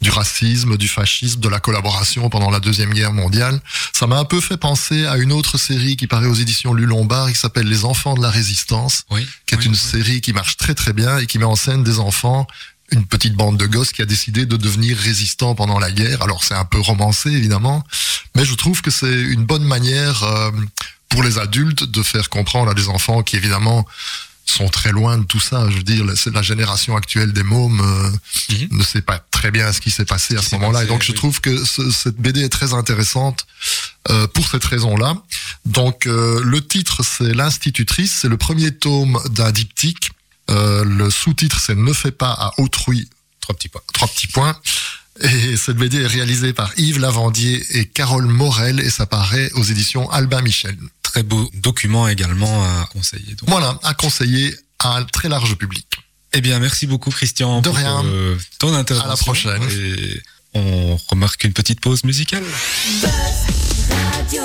du 0.00 0.10
racisme, 0.10 0.76
du 0.78 0.88
fascisme, 0.88 1.40
de 1.40 1.48
la 1.48 1.60
collaboration 1.60 2.30
pendant 2.30 2.50
la 2.50 2.58
deuxième 2.60 2.92
guerre 2.94 3.12
mondiale. 3.12 3.60
Ça 3.92 4.06
m'a 4.06 4.18
un 4.18 4.24
peu 4.24 4.40
fait 4.40 4.56
penser 4.56 5.04
à 5.06 5.16
une 5.18 5.32
autre 5.32 5.58
série 5.58 5.96
qui 5.96 6.06
paraît 6.06 6.26
aux 6.26 6.34
éditions 6.34 6.72
Lulombard, 6.74 7.30
qui 7.32 7.38
s'appelle 7.38 7.68
Les 7.68 7.84
Enfants 7.84 8.14
de 8.14 8.22
la 8.22 8.30
Résistance 8.30 9.04
Oui. 9.10 9.26
qui 9.46 9.54
est 9.54 9.58
oui, 9.58 9.66
une 9.66 9.72
oui. 9.72 9.78
série 9.78 10.20
qui 10.20 10.32
marche 10.32 10.56
très 10.56 10.74
très 10.74 10.92
bien 10.92 11.18
et 11.18 11.26
qui 11.26 11.38
met 11.38 11.44
en 11.44 11.56
scène 11.56 11.84
des 11.84 11.98
enfants, 11.98 12.46
une 12.92 13.06
petite 13.06 13.34
bande 13.34 13.56
de 13.58 13.66
gosses 13.66 13.92
qui 13.92 14.02
a 14.02 14.06
décidé 14.06 14.46
de 14.46 14.56
devenir 14.56 14.96
résistant 14.96 15.54
pendant 15.54 15.78
la 15.78 15.90
guerre. 15.90 16.22
Alors 16.22 16.44
c'est 16.44 16.54
un 16.54 16.64
peu 16.64 16.78
romancé 16.80 17.30
évidemment, 17.30 17.84
mais 18.36 18.44
je 18.44 18.54
trouve 18.54 18.82
que 18.82 18.90
c'est 18.90 19.12
une 19.12 19.44
bonne 19.44 19.64
manière 19.64 20.22
euh, 20.22 20.50
pour 21.08 21.22
les 21.22 21.38
adultes 21.38 21.84
de 21.84 22.02
faire 22.02 22.28
comprendre 22.28 22.70
à 22.70 22.74
des 22.74 22.88
enfants 22.88 23.22
qui 23.22 23.36
évidemment 23.36 23.86
sont 24.44 24.68
très 24.68 24.90
loin 24.92 25.16
de 25.18 25.24
tout 25.24 25.40
ça. 25.40 25.66
Je 25.70 25.76
veux 25.76 25.82
dire, 25.82 26.04
la- 26.04 26.16
c'est 26.16 26.34
la 26.34 26.42
génération 26.42 26.96
actuelle 26.96 27.32
des 27.32 27.42
mômes 27.44 27.80
euh, 27.80 28.10
Mhm. 28.54 28.78
ne 28.78 28.82
sait 28.82 29.00
pas 29.00 29.18
très 29.30 29.50
bien 29.50 29.72
ce 29.72 29.80
qui 29.80 29.90
s'est 29.90 30.04
passé 30.04 30.36
à 30.36 30.42
ce 30.42 30.54
moment-là. 30.56 30.84
Et 30.84 30.86
donc 30.86 31.02
je 31.02 31.12
trouve 31.12 31.40
que 31.40 31.64
ce- 31.64 31.90
cette 31.90 32.16
BD 32.16 32.42
est 32.42 32.48
très 32.50 32.74
intéressante 32.74 33.46
euh, 34.10 34.26
pour 34.26 34.46
cette 34.48 34.64
raison-là. 34.64 35.14
Donc 35.64 36.06
euh, 36.06 36.40
le 36.44 36.60
titre 36.66 37.02
c'est 37.04 37.32
l'institutrice, 37.32 38.18
c'est 38.20 38.28
le 38.28 38.36
premier 38.36 38.72
tome 38.72 39.18
d'un 39.30 39.52
diptyque. 39.52 40.10
Euh, 40.52 40.84
le 40.84 41.10
sous-titre 41.10 41.58
c'est 41.60 41.74
ne 41.74 41.92
fais 41.92 42.10
pas 42.12 42.30
à 42.32 42.52
autrui 42.58 43.08
Trois 43.40 43.54
petits 43.56 43.68
points. 43.68 43.80
trois 43.92 44.08
petits 44.08 44.26
points. 44.28 44.56
Et 45.20 45.56
cette 45.56 45.76
BD 45.76 46.00
est 46.02 46.06
réalisée 46.06 46.52
par 46.52 46.70
Yves 46.78 46.98
Lavandier 46.98 47.62
et 47.78 47.86
Carole 47.86 48.26
Morel 48.26 48.80
et 48.80 48.88
ça 48.90 49.04
paraît 49.06 49.50
aux 49.54 49.62
éditions 49.64 50.08
Albin 50.10 50.40
Michel. 50.42 50.76
Très 51.02 51.22
beau 51.22 51.50
document 51.54 52.08
également 52.08 52.62
à 52.64 52.86
conseiller. 52.86 53.34
Donc. 53.34 53.48
Voilà, 53.48 53.78
à 53.82 53.94
conseiller 53.94 54.54
à 54.78 54.96
un 54.98 55.04
très 55.04 55.28
large 55.28 55.56
public. 55.56 55.86
Eh 56.32 56.40
bien, 56.40 56.58
merci 56.60 56.86
beaucoup 56.86 57.10
Christian 57.10 57.60
De 57.60 57.68
pour 57.68 57.76
rien. 57.76 58.02
euh, 58.06 58.36
ton 58.58 58.72
intervention. 58.74 59.04
À 59.50 59.54
la 59.54 59.58
prochaine. 59.58 59.62
Et 59.70 60.22
on 60.54 60.96
remarque 61.08 61.44
une 61.44 61.52
petite 61.52 61.80
pause 61.80 62.04
musicale. 62.04 62.44
Radio. 64.14 64.42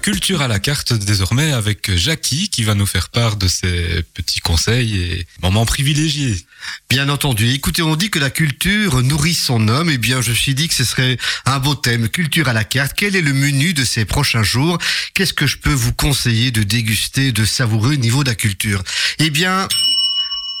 Culture 0.00 0.42
à 0.42 0.48
la 0.48 0.58
carte 0.58 0.92
désormais 0.92 1.52
avec 1.52 1.94
Jackie 1.94 2.48
qui 2.48 2.64
va 2.64 2.74
nous 2.74 2.86
faire 2.86 3.10
part 3.10 3.36
de 3.36 3.46
ses 3.46 4.02
petits 4.14 4.40
conseils 4.40 5.00
et 5.00 5.26
moments 5.42 5.66
privilégiés. 5.66 6.36
Bien 6.88 7.08
entendu. 7.08 7.50
Écoutez, 7.50 7.82
on 7.82 7.94
dit 7.94 8.10
que 8.10 8.18
la 8.18 8.30
culture 8.30 9.02
nourrit 9.02 9.34
son 9.34 9.68
homme. 9.68 9.90
Eh 9.90 9.98
bien, 9.98 10.20
je 10.20 10.30
me 10.30 10.34
suis 10.34 10.54
dit 10.54 10.68
que 10.68 10.74
ce 10.74 10.84
serait 10.84 11.18
un 11.44 11.58
beau 11.58 11.74
thème, 11.74 12.08
culture 12.08 12.48
à 12.48 12.52
la 12.52 12.64
carte. 12.64 12.94
Quel 12.96 13.14
est 13.14 13.22
le 13.22 13.32
menu 13.32 13.74
de 13.74 13.84
ces 13.84 14.04
prochains 14.04 14.42
jours? 14.42 14.78
Qu'est-ce 15.14 15.34
que 15.34 15.46
je 15.46 15.58
peux 15.58 15.72
vous 15.72 15.92
conseiller 15.92 16.50
de 16.50 16.62
déguster, 16.62 17.32
de 17.32 17.44
savourer 17.44 17.94
au 17.94 17.98
niveau 17.98 18.24
de 18.24 18.30
la 18.30 18.34
culture? 18.34 18.82
Eh 19.18 19.30
bien, 19.30 19.68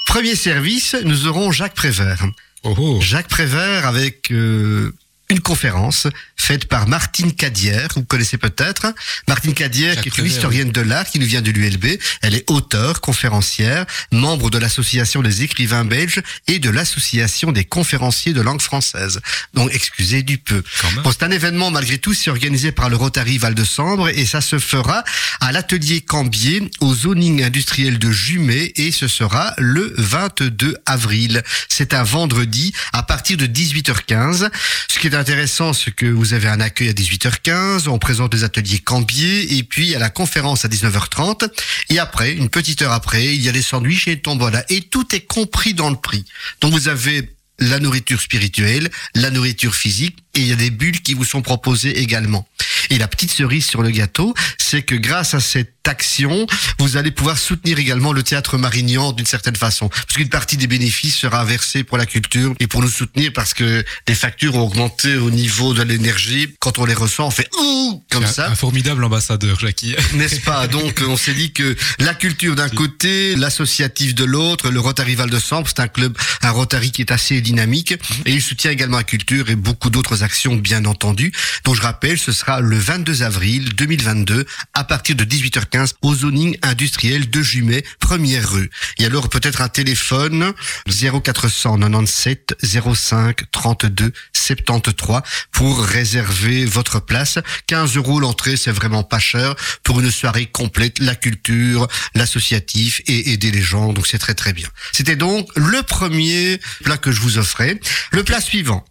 premier 0.06 0.36
service, 0.36 0.94
nous 1.04 1.26
aurons 1.26 1.50
Jacques 1.50 1.74
Prévert. 1.74 2.24
Oh, 2.62 2.74
oh. 2.78 3.00
Jacques 3.00 3.28
Prévert 3.28 3.86
avec 3.86 4.30
euh, 4.30 4.94
une 5.30 5.40
conférence 5.40 6.06
faite 6.36 6.66
par 6.66 6.88
Martine 6.88 7.32
Cadière, 7.32 7.88
vous 7.94 8.04
connaissez 8.04 8.38
peut-être. 8.38 8.92
Martine 9.28 9.54
Cadière, 9.54 10.00
qui 10.00 10.08
est 10.08 10.18
une 10.18 10.26
historienne 10.26 10.72
de 10.72 10.80
l'art, 10.80 11.06
qui 11.06 11.18
nous 11.18 11.26
vient 11.26 11.42
de 11.42 11.50
l'ULB. 11.50 11.98
Elle 12.22 12.34
est 12.34 12.50
auteure, 12.50 13.00
conférencière, 13.00 13.86
membre 14.10 14.50
de 14.50 14.58
l'Association 14.58 15.22
des 15.22 15.42
écrivains 15.42 15.84
belges 15.84 16.20
et 16.48 16.58
de 16.58 16.70
l'Association 16.70 17.52
des 17.52 17.64
conférenciers 17.64 18.32
de 18.32 18.40
langue 18.40 18.60
française. 18.60 19.20
Donc, 19.54 19.70
excusez 19.72 20.22
du 20.22 20.38
peu. 20.38 20.62
Bon, 21.04 21.10
c'est 21.12 21.24
un 21.24 21.30
événement, 21.30 21.70
malgré 21.70 21.98
tout, 21.98 22.14
c'est 22.14 22.30
organisé 22.30 22.72
par 22.72 22.88
le 22.90 22.96
Rotary 22.96 23.38
Val-de-Sambre 23.38 24.08
et 24.08 24.26
ça 24.26 24.40
se 24.40 24.58
fera 24.58 25.04
à 25.40 25.52
l'atelier 25.52 26.00
Cambier, 26.00 26.68
au 26.80 26.94
zoning 26.94 27.42
industriel 27.42 27.98
de 27.98 28.10
Jumet 28.10 28.72
et 28.76 28.90
ce 28.90 29.08
sera 29.08 29.54
le 29.58 29.94
22 29.96 30.76
avril. 30.86 31.42
C'est 31.68 31.94
un 31.94 32.02
vendredi 32.02 32.72
à 32.92 33.02
partir 33.02 33.36
de 33.36 33.46
18h15. 33.46 34.50
Ce 34.88 34.98
qui 34.98 35.06
est 35.06 35.14
intéressant, 35.20 35.74
c'est 35.74 35.90
que 35.90 36.06
vous 36.06 36.32
avez 36.32 36.48
un 36.48 36.60
accueil 36.60 36.88
à 36.88 36.92
18h15, 36.92 37.88
on 37.88 37.98
présente 37.98 38.32
les 38.32 38.42
ateliers 38.42 38.78
Cambier 38.78 39.58
et 39.58 39.62
puis 39.62 39.84
il 39.84 39.90
y 39.90 39.92
la 39.92 40.08
conférence 40.08 40.64
à 40.64 40.68
19h30 40.68 41.46
et 41.90 41.98
après, 41.98 42.32
une 42.32 42.48
petite 42.48 42.80
heure 42.80 42.92
après, 42.92 43.26
il 43.26 43.42
y 43.42 43.48
a 43.50 43.52
les 43.52 43.60
sandwichs 43.60 44.08
et 44.08 44.12
les 44.12 44.20
tombola 44.22 44.64
et 44.70 44.80
tout 44.80 45.14
est 45.14 45.20
compris 45.20 45.74
dans 45.74 45.90
le 45.90 45.96
prix. 45.96 46.24
Donc 46.62 46.72
vous 46.72 46.88
avez 46.88 47.28
la 47.58 47.78
nourriture 47.78 48.20
spirituelle, 48.20 48.88
la 49.14 49.30
nourriture 49.30 49.74
physique, 49.74 50.16
et 50.34 50.40
il 50.40 50.46
y 50.46 50.52
a 50.52 50.56
des 50.56 50.70
bulles 50.70 51.02
qui 51.02 51.12
vous 51.12 51.24
sont 51.24 51.42
proposées 51.42 52.00
également. 52.00 52.48
Et 52.88 52.96
la 52.96 53.06
petite 53.06 53.30
cerise 53.30 53.66
sur 53.66 53.82
le 53.82 53.90
gâteau, 53.90 54.34
c'est 54.56 54.82
que 54.82 54.94
grâce 54.94 55.34
à 55.34 55.40
cette 55.40 55.79
action, 55.88 56.46
vous 56.78 56.96
allez 56.96 57.10
pouvoir 57.10 57.38
soutenir 57.38 57.78
également 57.78 58.12
le 58.12 58.22
théâtre 58.22 58.58
Marignan 58.58 59.12
d'une 59.12 59.26
certaine 59.26 59.56
façon. 59.56 59.88
Parce 59.88 60.14
qu'une 60.16 60.28
partie 60.28 60.56
des 60.56 60.66
bénéfices 60.66 61.16
sera 61.16 61.44
versée 61.44 61.84
pour 61.84 61.98
la 61.98 62.06
culture 62.06 62.54
et 62.60 62.66
pour 62.66 62.80
nous 62.82 62.88
soutenir 62.88 63.32
parce 63.34 63.54
que 63.54 63.84
les 64.08 64.14
factures 64.14 64.54
ont 64.56 64.60
augmenté 64.62 65.16
au 65.16 65.30
niveau 65.30 65.74
de 65.74 65.82
l'énergie. 65.82 66.54
Quand 66.60 66.78
on 66.78 66.84
les 66.84 66.94
reçoit, 66.94 67.24
on 67.26 67.30
fait 67.30 67.48
ouh 67.58 68.04
comme 68.10 68.24
Un- 68.24 68.26
ça 68.26 68.48
Un 68.50 68.54
formidable 68.54 69.02
ambassadeur, 69.04 69.58
Jackie. 69.58 69.94
n'est-ce 70.14 70.40
pas? 70.40 70.66
Donc 70.68 71.02
on 71.06 71.16
s'est 71.16 71.34
dit 71.34 71.52
que 71.52 71.76
la 71.98 72.14
culture 72.14 72.54
d'un 72.54 72.68
côté, 72.68 73.34
l'associatif 73.36 74.14
de 74.14 74.24
l'autre, 74.24 74.70
le 74.70 74.80
Rotary 74.80 75.14
Val 75.14 75.30
de 75.30 75.38
Sambre, 75.38 75.66
c'est 75.68 75.80
un 75.80 75.88
club, 75.88 76.16
un 76.42 76.50
Rotary 76.50 76.92
qui 76.92 77.02
est 77.02 77.10
assez 77.12 77.40
dynamique 77.40 77.92
et 78.26 78.32
il 78.32 78.42
soutient 78.42 78.70
également 78.70 78.98
la 78.98 79.04
culture 79.04 79.50
et 79.50 79.56
beaucoup 79.56 79.90
d'autres 79.90 80.22
actions 80.22 80.56
bien 80.56 80.84
entendu. 80.84 81.32
Donc 81.64 81.74
je 81.76 81.80
rappelle, 81.82 82.18
ce 82.18 82.32
sera 82.32 82.60
le 82.60 82.78
22 82.78 83.22
avril 83.22 83.74
2022 83.74 84.46
à 84.74 84.84
partir 84.84 85.16
de 85.16 85.24
18h15 85.70 85.94
au 86.02 86.14
zoning 86.14 86.56
industriel 86.62 87.30
de 87.30 87.42
Jumet, 87.42 87.84
première 87.98 88.50
rue. 88.50 88.70
Et 88.98 89.04
alors 89.04 89.28
peut-être 89.28 89.60
un 89.60 89.68
téléphone 89.68 90.52
0497 90.88 92.56
05 92.94 93.50
32 93.50 94.12
73 94.32 95.22
pour 95.52 95.82
réserver 95.82 96.64
votre 96.64 97.00
place. 97.00 97.38
15 97.66 97.96
euros 97.96 98.20
l'entrée, 98.20 98.56
c'est 98.56 98.72
vraiment 98.72 99.02
pas 99.02 99.18
cher 99.18 99.54
pour 99.82 100.00
une 100.00 100.10
soirée 100.10 100.46
complète, 100.46 100.98
la 100.98 101.14
culture, 101.14 101.86
l'associatif 102.14 103.00
et 103.06 103.32
aider 103.32 103.50
les 103.50 103.62
gens. 103.62 103.92
Donc 103.92 104.06
c'est 104.06 104.18
très 104.18 104.34
très 104.34 104.52
bien. 104.52 104.68
C'était 104.92 105.16
donc 105.16 105.48
le 105.56 105.82
premier 105.82 106.60
plat 106.84 106.96
que 106.96 107.12
je 107.12 107.20
vous 107.20 107.38
offrais. 107.38 107.78
Le 108.12 108.24
plat 108.24 108.40
suivant. 108.40 108.84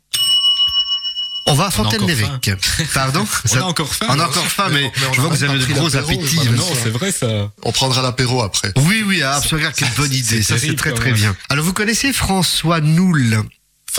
On 1.46 1.54
va 1.56 1.68
à 1.68 1.72
Fontaine-l'Évêque. 1.72 2.52
Pardon 2.94 3.26
On 3.46 3.48
Ça- 3.48 3.60
a 3.62 3.64
encore 3.64 3.94
faim. 3.94 4.06
On 4.10 4.20
a 4.20 4.26
encore 4.28 4.46
faim, 4.46 4.68
mais, 4.72 4.82
Mais 4.84 4.92
je 5.14 5.20
vois 5.22 5.30
que 5.32 5.36
vous 5.36 5.44
avez 5.44 5.58
de 5.60 5.66
gros 5.74 5.96
appétits. 5.96 6.36
bah 6.36 6.42
Ah, 6.48 6.52
non, 6.52 6.58
non, 6.58 6.74
c'est 6.84 6.90
vrai 6.90 7.12
ça. 7.12 7.28
On 7.64 7.72
prendra 7.72 8.02
l'apéro 8.02 8.42
après. 8.44 8.72
Oui, 8.78 9.04
oui, 9.06 9.24
absolument. 9.24 9.72
Quelle 9.76 9.90
bonne 9.98 10.14
idée. 10.14 10.44
Ça, 10.44 10.58
c'est 10.60 10.76
très, 10.76 10.94
très 10.94 11.12
bien. 11.12 11.36
Alors, 11.50 11.66
vous 11.66 11.74
connaissez 11.74 12.14
François 12.14 12.82
Noul? 12.82 13.42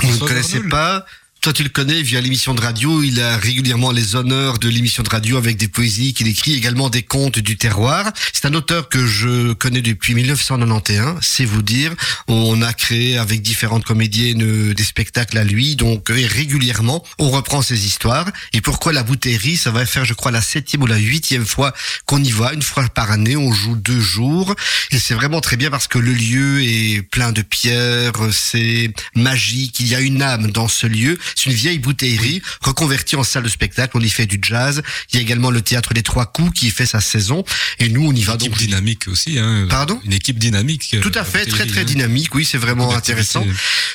Vous 0.02 0.12
ne 0.12 0.18
connaissez 0.18 0.60
pas 0.60 1.04
toi, 1.40 1.54
tu 1.54 1.62
le 1.62 1.70
connais 1.70 2.02
via 2.02 2.20
l'émission 2.20 2.54
de 2.54 2.60
radio. 2.60 3.02
Il 3.02 3.20
a 3.20 3.38
régulièrement 3.38 3.92
les 3.92 4.14
honneurs 4.14 4.58
de 4.58 4.68
l'émission 4.68 5.02
de 5.02 5.08
radio 5.08 5.38
avec 5.38 5.56
des 5.56 5.68
poésies 5.68 6.12
qu'il 6.12 6.28
écrit, 6.28 6.54
également 6.54 6.90
des 6.90 7.02
contes 7.02 7.38
du 7.38 7.56
terroir. 7.56 8.12
C'est 8.34 8.44
un 8.46 8.52
auteur 8.52 8.90
que 8.90 9.06
je 9.06 9.54
connais 9.54 9.80
depuis 9.80 10.14
1991, 10.14 11.18
c'est 11.22 11.46
vous 11.46 11.62
dire. 11.62 11.94
On 12.28 12.60
a 12.60 12.74
créé 12.74 13.16
avec 13.16 13.40
différentes 13.40 13.84
comédiennes 13.84 14.42
euh, 14.42 14.74
des 14.74 14.84
spectacles 14.84 15.38
à 15.38 15.44
lui, 15.44 15.76
donc 15.76 16.10
euh, 16.10 16.16
et 16.16 16.26
régulièrement, 16.26 17.02
on 17.18 17.30
reprend 17.30 17.62
ses 17.62 17.86
histoires. 17.86 18.26
Et 18.52 18.60
pourquoi 18.60 18.92
la 18.92 19.02
bouteillerie? 19.02 19.56
Ça 19.56 19.70
va 19.70 19.86
faire, 19.86 20.04
je 20.04 20.12
crois, 20.12 20.30
la 20.30 20.42
septième 20.42 20.82
ou 20.82 20.86
la 20.86 20.98
huitième 20.98 21.46
fois 21.46 21.72
qu'on 22.04 22.22
y 22.22 22.30
va. 22.32 22.52
Une 22.52 22.62
fois 22.62 22.84
par 22.90 23.10
année, 23.10 23.36
on 23.36 23.52
joue 23.52 23.76
deux 23.76 24.00
jours. 24.00 24.54
Et 24.90 24.98
c'est 24.98 25.14
vraiment 25.14 25.40
très 25.40 25.56
bien 25.56 25.70
parce 25.70 25.88
que 25.88 25.98
le 25.98 26.12
lieu 26.12 26.62
est 26.62 27.00
plein 27.00 27.32
de 27.32 27.40
pierres, 27.40 28.12
c'est 28.30 28.92
magique, 29.14 29.80
il 29.80 29.88
y 29.88 29.94
a 29.94 30.00
une 30.00 30.20
âme 30.20 30.50
dans 30.50 30.68
ce 30.68 30.86
lieu. 30.86 31.18
C'est 31.34 31.50
une 31.50 31.56
vieille 31.56 31.78
bouteillerie 31.78 32.42
reconvertie 32.60 33.16
en 33.16 33.24
salle 33.24 33.44
de 33.44 33.48
spectacle. 33.48 33.96
On 33.96 34.00
y 34.00 34.10
fait 34.10 34.26
du 34.26 34.38
jazz. 34.42 34.82
Il 35.10 35.16
y 35.16 35.18
a 35.18 35.22
également 35.22 35.50
le 35.50 35.60
théâtre 35.60 35.94
des 35.94 36.02
Trois 36.02 36.26
Coups 36.26 36.58
qui 36.58 36.70
fait 36.70 36.86
sa 36.86 37.00
saison. 37.00 37.44
Et 37.78 37.88
nous, 37.88 38.06
on 38.06 38.12
y 38.12 38.22
va 38.22 38.34
Une 38.34 38.38
donc. 38.38 38.48
équipe 38.48 38.58
dynamique 38.58 39.08
aussi. 39.08 39.38
Hein. 39.38 39.66
Pardon? 39.68 40.00
Une 40.04 40.12
équipe 40.12 40.38
dynamique. 40.38 40.96
Tout 41.02 41.12
à 41.14 41.20
euh, 41.20 41.24
fait, 41.24 41.46
très 41.46 41.66
très 41.66 41.80
hein. 41.80 41.84
dynamique. 41.84 42.34
Oui, 42.34 42.44
c'est 42.44 42.58
vraiment 42.58 42.94
intéressant. 42.94 43.44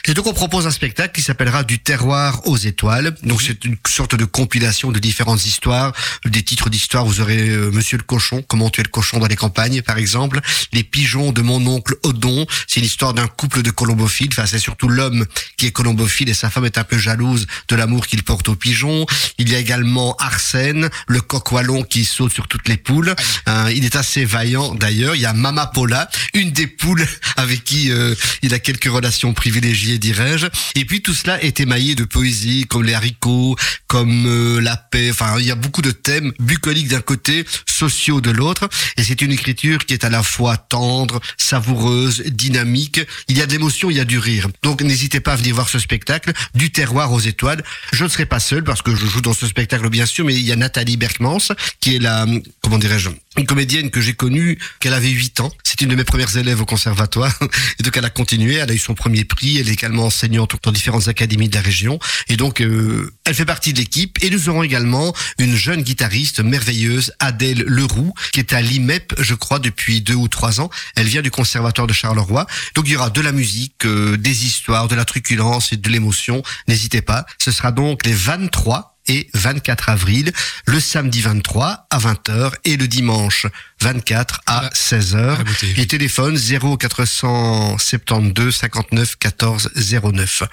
Et 0.06 0.14
donc 0.14 0.28
on 0.28 0.34
propose 0.34 0.68
un 0.68 0.72
spectacle 0.72 1.16
qui 1.16 1.22
s'appellera 1.22 1.64
Du 1.64 1.80
terroir 1.80 2.48
aux 2.48 2.58
étoiles. 2.58 3.16
Donc 3.24 3.42
c'est 3.42 3.66
une 3.66 3.78
sorte 3.88 4.16
de 4.16 4.26
compilation 4.26 4.92
de 4.92 5.00
différentes 5.00 5.46
histoires, 5.46 5.94
des 6.26 6.44
titres 6.44 6.70
d'histoire. 6.70 7.06
Vous 7.06 7.22
aurez 7.22 7.50
euh, 7.50 7.72
Monsieur 7.72 7.98
le 7.98 8.04
cochon, 8.04 8.44
comment 8.48 8.70
tuer 8.70 8.84
le 8.84 8.90
cochon 8.90 9.20
dans 9.20 9.28
les 9.28 9.36
campagnes, 9.36 9.82
par 9.82 9.98
exemple. 9.98 10.40
Les 10.74 10.84
pigeons 10.84 11.32
de 11.32 11.42
mon 11.42 11.66
oncle 11.68 11.96
Odon. 12.04 12.46
C'est 12.68 12.82
l'histoire 12.82 13.14
d'un 13.14 13.28
couple 13.28 13.62
de 13.62 13.72
colombophiles. 13.72 14.30
Enfin, 14.32 14.46
c'est 14.46 14.60
surtout 14.60 14.88
l'homme 14.88 15.26
qui 15.58 15.66
est 15.66 15.72
colombophile 15.72 16.30
et 16.30 16.34
sa 16.34 16.50
femme 16.50 16.66
est 16.66 16.78
un 16.78 16.84
peu 16.84 16.98
jalouse 16.98 17.25
de 17.34 17.76
l'amour 17.76 18.08
qu'il 18.08 18.24
porte 18.24 18.50
aux 18.50 18.56
pigeons. 18.56 19.06
Il 19.38 19.50
y 19.50 19.56
a 19.56 19.60
également 19.60 20.16
Arsène, 20.18 20.90
le 21.08 21.22
coq 21.22 21.52
wallon 21.52 21.84
qui 21.84 22.06
saute 22.06 22.34
sur 22.34 22.48
toutes 22.48 22.68
les 22.68 22.78
poules. 22.78 23.14
Euh, 23.48 23.72
il 23.76 23.86
est 23.86 23.96
assez 23.96 24.26
vaillant 24.26 24.76
d'ailleurs. 24.76 25.16
Il 25.16 25.22
y 25.22 25.26
a 25.26 25.34
Mama 25.34 25.68
Paula, 25.68 26.10
une 26.34 26.52
des 26.52 26.68
poules 26.68 27.06
avec 27.38 27.64
qui 27.64 27.92
euh, 27.92 28.16
il 28.42 28.54
a 28.54 28.60
quelques 28.60 28.92
relations 28.92 29.34
privilégiées, 29.34 29.98
dirais-je. 29.98 30.48
Et 30.76 30.86
puis 30.86 31.02
tout 31.02 31.14
cela 31.14 31.42
est 31.44 31.60
émaillé 31.60 31.96
de 31.96 32.04
poésie, 32.04 32.66
comme 32.70 32.84
les 32.84 32.94
haricots, 32.94 33.56
comme 33.88 34.26
euh, 34.28 34.60
la 34.62 34.78
paix. 34.78 35.10
Enfin, 35.12 35.36
il 35.40 35.46
y 35.46 35.52
a 35.52 35.56
beaucoup 35.56 35.82
de 35.82 35.92
thèmes 35.92 36.34
bucoliques 36.40 36.90
d'un 36.90 37.02
côté, 37.02 37.46
sociaux 37.66 38.22
de 38.22 38.32
l'autre. 38.32 38.70
Et 38.98 39.04
c'est 39.04 39.22
une 39.22 39.32
écriture 39.32 39.86
qui 39.86 39.94
est 39.94 40.04
à 40.04 40.10
la 40.10 40.24
fois 40.24 40.58
tendre, 40.58 41.20
savoureuse, 41.38 42.24
dynamique. 42.28 43.02
Il 43.28 43.38
y 43.38 43.42
a 43.42 43.46
de 43.46 43.52
l'émotion, 43.52 43.90
il 43.90 43.98
y 43.98 44.00
a 44.00 44.06
du 44.06 44.20
rire. 44.20 44.48
Donc 44.64 44.82
n'hésitez 44.82 45.20
pas 45.20 45.34
à 45.34 45.36
venir 45.36 45.56
voir 45.56 45.70
ce 45.70 45.80
spectacle, 45.80 46.32
du 46.54 46.72
terroir 46.72 47.12
aux 47.16 47.20
étoiles. 47.20 47.64
Je 47.94 48.04
ne 48.04 48.10
serai 48.10 48.26
pas 48.26 48.40
seul 48.40 48.64
parce 48.64 48.82
que 48.82 48.96
je 48.96 49.06
joue 49.06 49.22
dans 49.22 49.34
ce 49.34 49.48
spectacle 49.48 49.90
bien 49.90 50.06
sûr, 50.06 50.26
mais 50.26 50.36
il 50.36 50.46
y 50.46 50.52
a 50.52 50.56
Nathalie 50.56 50.98
Berkmans 50.98 51.38
qui 51.80 51.96
est 51.96 52.00
la, 52.00 52.26
comment 52.66 52.80
dirais-je, 52.80 53.12
une 53.38 53.46
comédienne 53.46 53.92
que 53.92 54.02
j'ai 54.02 54.14
connue 54.14 54.58
qu'elle 54.80 54.96
avait 54.96 55.12
8 55.12 55.40
ans. 55.42 55.52
C'est 55.64 55.82
une 55.82 55.90
de 55.90 55.96
mes 55.96 56.04
premières 56.04 56.36
élèves 56.36 56.62
au 56.62 56.66
conservatoire. 56.66 57.32
Et 57.80 57.84
donc 57.84 57.96
elle 57.96 58.06
a 58.06 58.10
continué, 58.10 58.56
elle 58.56 58.72
a 58.72 58.74
eu 58.74 58.80
son 58.80 58.96
premier 58.96 59.24
prix, 59.24 59.60
elle 59.60 59.70
est 59.70 59.74
également 59.74 60.06
enseignante 60.06 60.56
dans 60.64 60.72
différentes 60.72 61.08
académies 61.08 61.48
de 61.48 61.54
la 61.54 61.62
région. 61.62 62.00
Et 62.28 62.38
donc 62.38 62.62
euh, 62.62 63.14
elle 63.24 63.36
fait 63.36 63.46
partie 63.46 63.72
de 63.72 63.78
l'équipe. 63.78 64.18
Et 64.24 64.32
nous 64.32 64.50
aurons 64.50 64.64
également 64.64 65.14
une 65.38 65.56
jeune 65.56 65.84
guitariste 65.84 66.40
merveilleuse, 66.40 67.14
Adèle 67.20 67.64
Leroux, 67.68 68.16
qui 68.32 68.40
est 68.40 68.52
à 68.52 68.62
l'IMEP, 68.62 69.14
je 69.20 69.36
crois, 69.36 69.60
depuis 69.60 70.02
deux 70.02 70.16
ou 70.16 70.28
trois 70.28 70.60
ans. 70.60 70.72
Elle 70.96 71.06
vient 71.06 71.22
du 71.22 71.30
conservatoire 71.30 71.86
de 71.86 71.94
Charleroi. 71.94 72.48
Donc 72.74 72.86
il 72.88 72.94
y 72.94 72.96
aura 72.96 73.12
de 73.12 73.22
la 73.22 73.32
musique, 73.32 73.86
euh, 73.86 74.18
des 74.18 74.46
histoires, 74.48 74.88
de 74.88 74.96
la 74.96 75.06
truculence 75.06 75.72
et 75.72 75.78
de 75.78 75.90
l'émotion. 75.92 76.42
N'hésitez 76.68 77.04
pas. 77.04 77.28
Ce 77.38 77.52
sera 77.52 77.72
donc 77.72 78.08
les 78.08 78.14
23 78.14 78.95
et 79.08 79.30
24 79.34 79.90
avril, 79.90 80.32
le 80.66 80.80
samedi 80.80 81.22
23 81.22 81.88
à 81.90 81.98
20h 82.00 82.52
et 82.66 82.78
le 82.78 82.88
dimanche 82.88 83.46
24 83.82 84.42
à 84.46 84.66
Ah, 84.66 84.70
16h. 84.74 85.38
la 85.38 85.44
bouteillerie. 85.44 85.82
Et 85.82 85.88
téléphone 85.88 86.38
0472 86.38 88.56
59 88.56 89.16
14 89.18 89.72
09. 89.76 90.44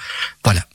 Voilà. 0.44 0.66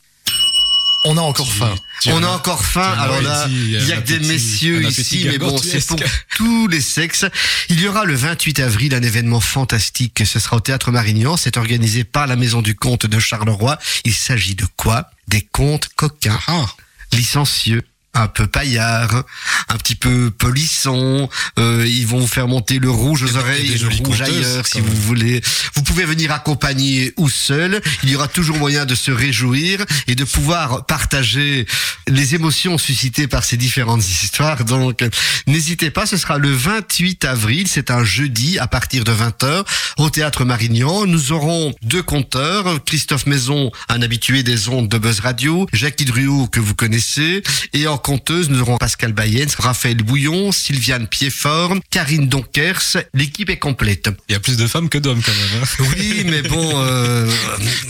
On 1.06 1.16
a 1.16 1.22
encore 1.22 1.54
faim. 1.54 1.74
On 2.08 2.22
a 2.24 2.28
encore 2.28 2.66
faim. 2.66 2.94
Alors 3.00 3.22
là, 3.22 3.46
il 3.48 3.72
y 3.88 3.94
a 3.94 4.02
que 4.02 4.08
des 4.08 4.20
messieurs 4.20 4.84
ici, 4.84 5.26
mais 5.30 5.38
bon, 5.38 5.58
c'est 5.58 5.86
pour 5.86 6.00
tous 6.36 6.68
les 6.68 6.82
sexes. 6.82 7.26
Il 7.70 7.80
y 7.80 7.88
aura 7.88 8.04
le 8.04 8.16
28 8.16 8.60
avril 8.60 8.94
un 8.96 9.02
événement 9.04 9.40
fantastique. 9.40 10.22
Ce 10.26 10.40
sera 10.40 10.58
au 10.58 10.60
Théâtre 10.60 10.92
Marignan. 10.92 11.38
C'est 11.38 11.56
organisé 11.56 12.04
par 12.04 12.28
la 12.28 12.36
Maison 12.36 12.62
du 12.62 12.76
Comte 12.76 13.06
de 13.06 13.20
Charleroi. 13.20 13.78
Il 14.04 14.14
s'agit 14.14 14.56
de 14.56 14.66
quoi? 14.76 15.10
Des 15.30 15.42
contes 15.42 15.88
coquins 15.96 16.40
Ah, 16.48 16.66
licencieux. 17.14 17.84
Un 18.18 18.28
peu 18.28 18.48
paillard, 18.48 19.24
un 19.70 19.78
petit 19.78 19.96
peu 19.96 20.32
polisson. 20.32 21.30
Euh, 21.60 21.86
ils 21.88 22.08
vont 22.08 22.20
vous 22.20 22.28
faire 22.28 22.48
monter 22.48 22.80
le 22.80 22.90
rouge 22.90 23.24
aux 23.24 23.38
oreilles 23.38 23.74
et 23.74 23.78
le 23.78 23.88
rouge 23.88 24.22
ailleurs 24.22 24.68
si 24.68 24.80
vous 24.80 24.96
voulez. 24.96 25.42
Vous 25.76 25.84
pouvez 25.84 26.06
venir 26.06 26.32
accompagner 26.32 27.14
ou 27.18 27.30
seul. 27.30 27.82
Il 28.04 28.10
y 28.10 28.16
aura 28.16 28.28
toujours 28.28 28.58
moyen 28.58 28.86
de 28.86 28.96
se 28.96 29.12
réjouir 29.12 29.86
et 30.08 30.16
de 30.16 30.24
pouvoir 30.24 30.86
partager 30.86 31.66
les 32.08 32.36
émotions 32.36 32.78
suscitées 32.78 33.28
par 33.28 33.44
ces 33.44 33.58
différentes 33.58 34.08
histoires. 34.08 34.64
Donc, 34.64 35.04
n'hésitez 35.46 35.92
pas. 35.92 36.06
Ce 36.06 36.18
sera 36.18 36.38
le 36.38 36.52
28 36.52 37.26
avril. 37.26 37.68
C'est 37.68 37.92
un 37.92 38.04
jeudi 38.04 38.60
à 38.60 38.68
partir 38.68 39.04
de 39.04 39.12
20h 39.12 39.64
au 39.98 40.10
théâtre 40.10 40.46
Marignan. 40.46 41.06
Nous 41.06 41.32
aurons 41.32 41.74
deux 41.84 42.04
conteurs. 42.04 42.84
Christophe 42.86 43.26
Maison, 43.26 43.72
un 43.90 44.02
habitué 44.02 44.44
des 44.44 44.70
ondes 44.70 44.88
de 44.88 44.98
Buzz 44.98 45.20
Radio. 45.20 45.68
Jacques 45.74 46.04
Druot, 46.04 46.48
que 46.48 46.60
vous 46.60 46.76
connaissez. 46.76 47.44
Et 47.74 47.88
en 47.88 47.98
conteuse, 48.08 48.50
nous 48.50 48.62
aurons 48.62 48.78
Pascal 48.78 49.12
Bayens, 49.12 49.54
Raphaël 49.60 49.98
Bouillon, 49.98 50.54
Sylviane 50.54 51.08
Piedfort, 51.08 51.76
Karine 51.90 52.30
Donkers. 52.30 52.96
L'équipe 53.14 53.50
est 53.50 53.58
complète. 53.58 54.10
Il 54.30 54.32
y 54.32 54.36
a 54.36 54.40
plus 54.40 54.56
de 54.56 54.66
femmes 54.66 54.88
que 54.88 54.98
d'hommes 54.98 55.22
quand 55.22 55.34
même. 55.34 55.62
hein. 55.62 55.86
Oui, 55.94 56.24
mais 56.26 56.42
bon, 56.42 56.72
euh, 56.86 57.30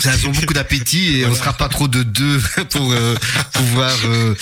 elles 0.04 0.28
ont 0.28 0.32
beaucoup 0.32 0.56
d'appétit 0.56 1.20
et 1.20 1.26
on 1.28 1.30
ne 1.30 1.36
sera 1.36 1.54
pas 1.54 1.70
trop 1.70 1.88
de 1.88 2.02
deux 2.02 2.42
pour 2.72 2.92
euh, 2.92 3.16
pouvoir 3.54 3.94
euh, 4.06 4.34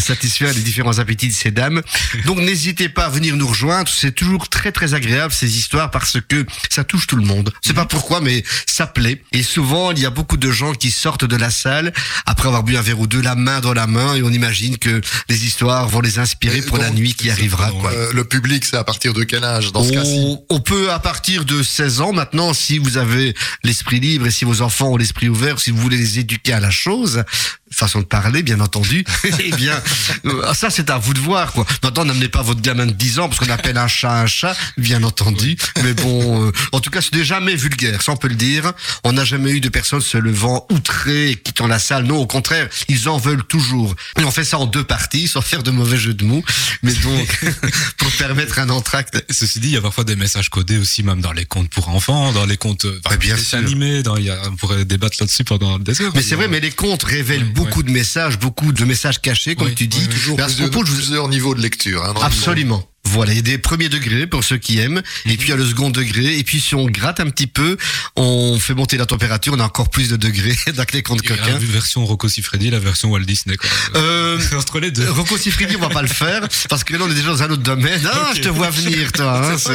satisfaire 0.00 0.52
les 0.54 0.60
différents 0.60 0.98
appétits 0.98 1.28
de 1.28 1.34
ces 1.34 1.52
dames. 1.52 1.82
Donc 2.24 2.38
n'hésitez 2.38 2.88
pas 2.88 3.04
à 3.04 3.08
venir 3.08 3.36
nous 3.36 3.46
rejoindre. 3.46 3.88
C'est 3.88 4.16
toujours 4.16 4.48
très 4.48 4.72
très 4.72 4.94
agréable 4.94 5.32
ces 5.32 5.56
histoires 5.56 5.92
parce 5.92 6.18
que 6.26 6.44
ça 6.68 6.82
touche 6.82 7.06
tout 7.06 7.14
le 7.16 7.24
monde. 7.24 7.52
Je 7.62 7.68
sais 7.68 7.74
pas 7.74 7.86
pourquoi, 7.86 8.20
mais 8.20 8.42
ça 8.66 8.88
plaît. 8.88 9.22
Et 9.30 9.44
souvent, 9.44 9.92
il 9.92 10.00
y 10.00 10.06
a 10.06 10.10
beaucoup 10.10 10.36
de 10.36 10.50
gens 10.50 10.72
qui 10.72 10.90
sortent 10.90 11.26
de 11.26 11.36
la 11.36 11.50
salle 11.50 11.92
après 12.26 12.48
avoir 12.48 12.64
bu 12.64 12.76
un 12.76 12.82
verre 12.82 12.98
ou 12.98 13.06
deux, 13.06 13.20
la 13.20 13.36
main 13.36 13.60
dans 13.60 13.72
la 13.72 13.86
main, 13.86 14.16
et 14.16 14.22
on 14.24 14.30
imagine 14.30 14.78
que 14.78 15.00
les 15.28 15.44
histoires 15.44 15.88
vont 15.88 16.00
les 16.00 16.18
inspirer 16.18 16.58
Et 16.58 16.62
pour 16.62 16.78
la 16.78 16.90
nuit 16.90 17.14
qui 17.14 17.30
arrivera. 17.30 17.70
Quoi. 17.70 17.92
Euh, 17.92 18.12
le 18.12 18.24
public, 18.24 18.64
c'est 18.64 18.76
à 18.76 18.84
partir 18.84 19.12
de 19.12 19.24
quel 19.24 19.44
âge 19.44 19.72
dans 19.72 19.84
ce 19.84 19.92
cas-ci 19.92 20.16
On, 20.16 20.44
on 20.50 20.60
peut 20.60 20.90
à 20.90 20.98
partir 20.98 21.44
de 21.44 21.62
16 21.62 22.00
ans 22.00 22.12
maintenant, 22.12 22.52
si 22.52 22.78
vous 22.78 22.96
avez 22.96 23.34
l'esprit 23.62 24.00
libre 24.00 24.26
et 24.26 24.30
si 24.30 24.44
vos 24.44 24.62
enfants 24.62 24.88
ont 24.88 24.96
l'esprit 24.96 25.28
ouvert, 25.28 25.58
si 25.58 25.70
vous 25.70 25.78
voulez 25.78 25.96
les 25.96 26.18
éduquer 26.18 26.52
à 26.52 26.60
la 26.60 26.70
chose, 26.70 27.24
façon 27.72 28.00
de 28.00 28.04
parler 28.04 28.42
bien 28.42 28.60
entendu, 28.60 29.04
eh 29.38 29.50
bien 29.52 29.80
euh, 30.26 30.52
ça 30.54 30.70
c'est 30.70 30.90
à 30.90 30.98
vous 30.98 31.14
de 31.14 31.20
voir 31.20 31.52
quoi. 31.52 31.66
Maintenant 31.82 32.04
n'amenez 32.04 32.28
pas 32.28 32.42
votre 32.42 32.60
gamin 32.60 32.86
de 32.86 32.92
10 32.92 33.18
ans 33.20 33.28
parce 33.28 33.40
qu'on 33.40 33.52
appelle 33.52 33.78
un 33.78 33.88
chat 33.88 34.12
un 34.12 34.26
chat, 34.26 34.56
bien 34.76 35.02
entendu. 35.02 35.56
Mais 35.82 35.94
bon, 35.94 36.46
euh, 36.46 36.52
en 36.72 36.80
tout 36.80 36.90
cas 36.90 37.00
ce 37.00 37.14
n'est 37.14 37.24
jamais 37.24 37.54
vulgaire, 37.56 38.02
ça 38.02 38.12
on 38.12 38.16
peut 38.16 38.28
le 38.28 38.34
dire. 38.34 38.72
On 39.04 39.12
n'a 39.12 39.24
jamais 39.24 39.50
eu 39.52 39.60
de 39.60 39.68
personnes 39.68 40.00
se 40.00 40.18
levant 40.18 40.66
outrées 40.70 41.30
et 41.30 41.36
quittant 41.36 41.66
la 41.66 41.78
salle. 41.78 42.04
Non, 42.04 42.18
au 42.18 42.26
contraire, 42.26 42.68
ils 42.88 43.08
en 43.08 43.18
veulent 43.18 43.44
toujours. 43.44 43.94
Et 44.18 44.24
on 44.24 44.30
fait 44.30 44.44
ça 44.44 44.58
en 44.58 44.66
deux 44.66 44.84
parties, 44.84 45.28
sans 45.28 45.40
faire 45.40 45.62
de 45.62 45.70
mauvais 45.70 45.96
jeux 45.96 46.14
de 46.14 46.24
mots. 46.24 46.44
Mais 46.82 46.92
donc 46.92 47.44
pour 47.96 48.10
permettre 48.12 48.58
un 48.58 48.70
entracte 48.70 49.22
Ceci 49.30 49.60
dit, 49.60 49.68
il 49.68 49.74
y 49.74 49.76
a 49.76 49.80
parfois 49.80 50.04
des 50.04 50.16
messages 50.16 50.48
codés 50.50 50.78
aussi, 50.78 51.02
même 51.02 51.20
dans 51.20 51.32
les 51.32 51.44
contes 51.44 51.68
pour 51.70 51.88
enfants, 51.88 52.32
dans 52.32 52.46
les 52.46 52.56
contes 52.56 52.84
euh, 52.84 53.00
enfin, 53.04 53.16
bien 53.16 53.36
animés. 53.52 54.02
Dans, 54.02 54.16
il 54.16 54.24
y 54.24 54.30
a, 54.30 54.38
on 54.46 54.56
pourrait 54.56 54.84
débattre 54.84 55.16
là-dessus 55.20 55.44
pendant 55.44 55.78
des 55.78 56.00
heures. 56.00 56.12
Mais 56.14 56.22
c'est 56.22 56.34
vrai, 56.34 56.48
mais 56.48 56.60
les 56.60 56.70
contes 56.70 57.02
révèlent 57.02 57.46
Ouais, 57.61 57.61
beaucoup 57.64 57.82
de 57.82 57.90
messages, 57.90 58.38
beaucoup 58.38 58.72
de 58.72 58.84
messages 58.84 59.20
cachés, 59.20 59.54
comme 59.54 59.68
Oui, 59.68 59.74
tu 59.74 59.86
dis. 59.86 60.06
Toujours 60.08 60.36
Mais 60.36 60.42
à 60.44 60.48
ce 60.48 60.54
plusieurs, 60.54 60.70
propos, 60.70 60.86
je 60.86 60.90
vous- 60.92 60.96
plusieurs 60.98 61.28
niveaux 61.28 61.54
de 61.54 61.60
lecture. 61.62 62.04
Hein, 62.04 62.14
Absolument. 62.22 62.86
Voilà, 63.04 63.32
il 63.32 63.36
y 63.36 63.38
a 63.40 63.42
des 63.42 63.58
premiers 63.58 63.88
degrés 63.88 64.28
pour 64.28 64.44
ceux 64.44 64.58
qui 64.58 64.78
aiment, 64.78 65.02
et 65.26 65.36
puis 65.36 65.48
il 65.48 65.50
y 65.50 65.52
a 65.52 65.56
le 65.56 65.66
second 65.66 65.90
degré, 65.90 66.38
et 66.38 66.44
puis 66.44 66.60
si 66.60 66.76
on 66.76 66.86
gratte 66.86 67.18
un 67.18 67.28
petit 67.30 67.48
peu, 67.48 67.76
on 68.14 68.58
fait 68.60 68.74
monter 68.74 68.96
la 68.96 69.06
température, 69.06 69.52
on 69.54 69.58
a 69.58 69.64
encore 69.64 69.90
plus 69.90 70.08
de 70.08 70.16
degrés 70.16 70.56
Il 70.68 70.76
y 70.76 70.80
a 70.80 70.84
coquins. 71.02 71.36
la 71.46 71.58
version 71.58 72.06
Rocco 72.06 72.28
Siffredi, 72.28 72.70
la 72.70 72.78
version 72.78 73.10
Walt 73.10 73.24
Disney. 73.24 73.56
Quoi. 73.56 73.68
Euh, 73.96 74.38
Entre 74.56 74.78
les 74.78 74.92
deux. 74.92 75.10
Rocco 75.10 75.36
Siffredi, 75.36 75.74
on 75.76 75.80
va 75.80 75.88
pas 75.88 76.00
le 76.02 76.08
faire, 76.08 76.46
parce 76.70 76.84
que 76.84 76.94
là, 76.96 77.00
on 77.04 77.10
est 77.10 77.14
déjà 77.14 77.26
dans 77.28 77.42
un 77.42 77.50
autre 77.50 77.62
domaine. 77.64 78.00
Ah, 78.10 78.30
je 78.36 78.40
te 78.40 78.48
vois 78.48 78.70
venir, 78.70 79.10
toi. 79.12 79.42
Hein, 79.52 79.58
C'est 79.58 79.74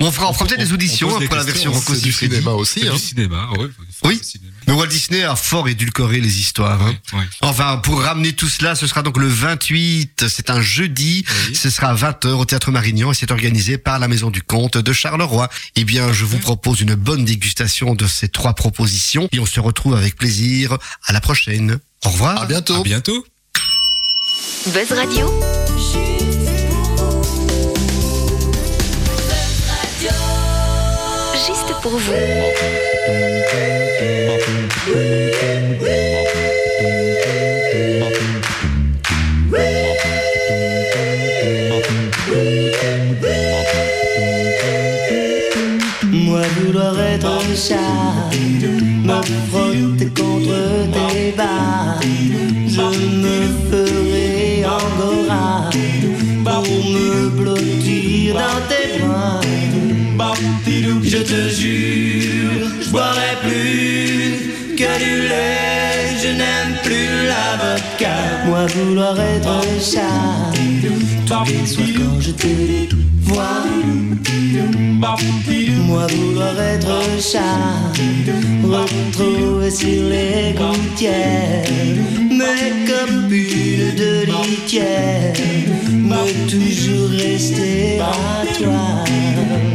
bon. 0.00 0.06
on 0.08 0.10
fera, 0.10 0.30
on 0.30 0.32
fera 0.32 0.46
peut-être 0.46 0.60
des 0.60 0.66
On- 0.68 0.70
on 0.70 0.74
auditions 0.74 1.20
pour 1.20 1.36
la 1.36 1.44
version 1.44 1.70
Rocco 1.70 1.94
C'est 1.94 2.00
du 2.00 2.10
Siffredi. 2.12 2.34
cinéma 2.36 2.52
aussi. 2.52 2.88
Hein. 2.88 2.94
du 2.94 2.98
cinéma, 2.98 3.50
ouais. 3.58 3.68
Oui. 4.04 4.20
Mais 4.68 4.74
Walt 4.74 4.86
Disney 4.88 5.22
a 5.24 5.34
fort 5.34 5.66
édulcoré 5.66 6.20
les 6.20 6.40
histoires. 6.40 6.82
Hein. 6.82 6.94
Oui. 7.14 7.22
Enfin, 7.40 7.78
pour 7.78 8.02
ramener 8.02 8.34
tout 8.34 8.48
cela, 8.50 8.74
ce 8.74 8.86
sera 8.86 9.02
donc 9.02 9.16
le 9.16 9.26
28, 9.26 10.26
c'est 10.28 10.50
un 10.50 10.60
jeudi, 10.60 11.24
Oui. 11.48 11.54
ce 11.56 11.70
sera 11.70 11.88
à 11.88 11.94
20h 11.94 12.28
au 12.32 12.44
Théâtre 12.44 12.70
Marignan 12.70 13.10
et 13.10 13.14
c'est 13.14 13.30
organisé 13.30 13.78
par 13.78 13.98
la 13.98 14.08
Maison 14.08 14.28
du 14.30 14.42
Comte 14.42 14.76
de 14.76 14.92
Charleroi. 14.92 15.48
Eh 15.76 15.84
bien, 15.84 16.12
je 16.12 16.26
vous 16.26 16.36
propose 16.38 16.82
une 16.82 16.94
bonne 16.94 17.24
dégustation 17.24 17.94
de 17.94 18.06
ces 18.06 18.28
trois 18.28 18.52
propositions 18.52 19.26
et 19.32 19.40
on 19.40 19.46
se 19.46 19.58
retrouve 19.58 19.94
avec 19.96 20.16
plaisir 20.16 20.76
à 21.06 21.14
la 21.14 21.22
prochaine. 21.22 21.78
Au 22.04 22.10
revoir. 22.10 22.42
À 22.42 22.44
bientôt. 22.46 22.76
À 22.76 22.82
bientôt. 22.82 23.26
Buzz 24.66 24.92
Radio, 24.92 25.30
juste 31.46 31.72
pour 31.82 31.92
vous. 31.92 32.12
Moi 46.10 46.40
vouloir 46.60 47.00
être 47.00 47.26
un 47.26 47.54
chat, 47.54 47.76
me 49.04 49.22
frotter 49.48 50.06
contre 50.06 50.58
tes 50.92 51.32
bas, 51.36 52.00
je 52.66 52.82
me 53.22 53.36
ferai 53.70 53.97
te 61.28 61.48
jure, 61.50 62.68
je 62.80 62.88
boirai 62.88 63.36
plus 63.42 64.76
que 64.76 64.90
du 64.98 65.28
lait, 65.28 66.16
je 66.22 66.28
n'aime 66.28 66.74
plus 66.82 67.26
la 67.26 67.48
vodka. 67.60 68.16
Moi 68.46 68.64
vouloir 68.66 69.20
être 69.20 69.48
un 69.48 69.78
chat, 69.78 70.52
tous 71.26 71.52
les 71.52 71.66
soirs 71.66 71.86
quand 71.98 72.20
je 72.20 72.30
te 72.30 72.94
vois. 73.24 73.64
Moi 75.86 76.06
vouloir 76.06 76.58
être 76.60 76.90
un 76.90 77.20
chat, 77.20 77.92
retrouver 78.62 79.70
sur 79.70 80.02
les 80.08 80.54
gouttières, 80.54 81.64
mais 82.30 82.72
comme 82.88 83.32
une 83.32 83.94
de 83.96 84.24
litière, 84.26 85.34
mais 85.90 86.32
toujours 86.48 87.10
rester 87.10 88.00
à 88.00 88.46
toi. 88.58 89.67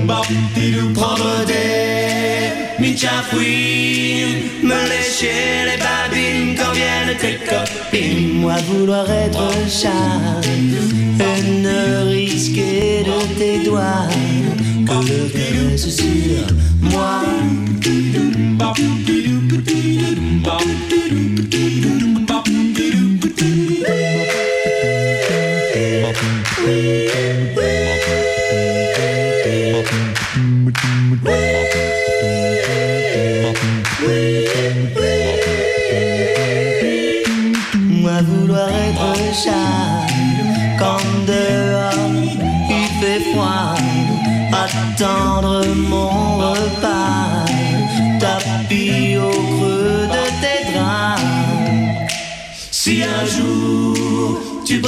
Prendre 0.93 1.45
des 1.45 2.81
michafouines, 2.81 4.43
me 4.63 4.89
lécher 4.89 5.65
les 5.65 5.77
babines 5.77 6.55
quand 6.57 6.71
viennent 6.71 7.17
tes 7.19 7.39
copines. 7.45 8.39
Moi 8.39 8.55
vouloir 8.69 9.09
être 9.09 9.51
chat, 9.67 10.41
et 10.45 11.61
ne 11.61 12.09
risquer 12.09 13.03
de 13.03 13.37
tes 13.37 13.65
doigts 13.65 14.07
que 14.85 14.93
le 14.93 15.29
caresse 15.29 15.89
sur. 15.89 16.47
Moi 16.81 17.23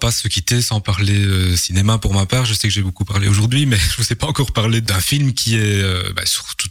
Pas 0.00 0.10
se 0.10 0.26
quitter 0.26 0.60
sans 0.62 0.80
parler 0.80 1.20
euh, 1.24 1.56
cinéma 1.56 1.98
pour 1.98 2.12
ma 2.14 2.26
part. 2.26 2.44
Je 2.44 2.54
sais 2.54 2.66
que 2.66 2.74
j'ai 2.74 2.82
beaucoup 2.82 3.04
parlé 3.04 3.28
aujourd'hui, 3.28 3.66
mais 3.66 3.76
je 3.96 4.02
vous 4.02 4.12
ai 4.12 4.16
pas 4.16 4.26
encore 4.26 4.52
parlé 4.52 4.80
d'un 4.80 5.00
film 5.00 5.32
qui 5.32 5.56
est 5.56 5.82
euh, 5.82 6.12
bah, 6.16 6.22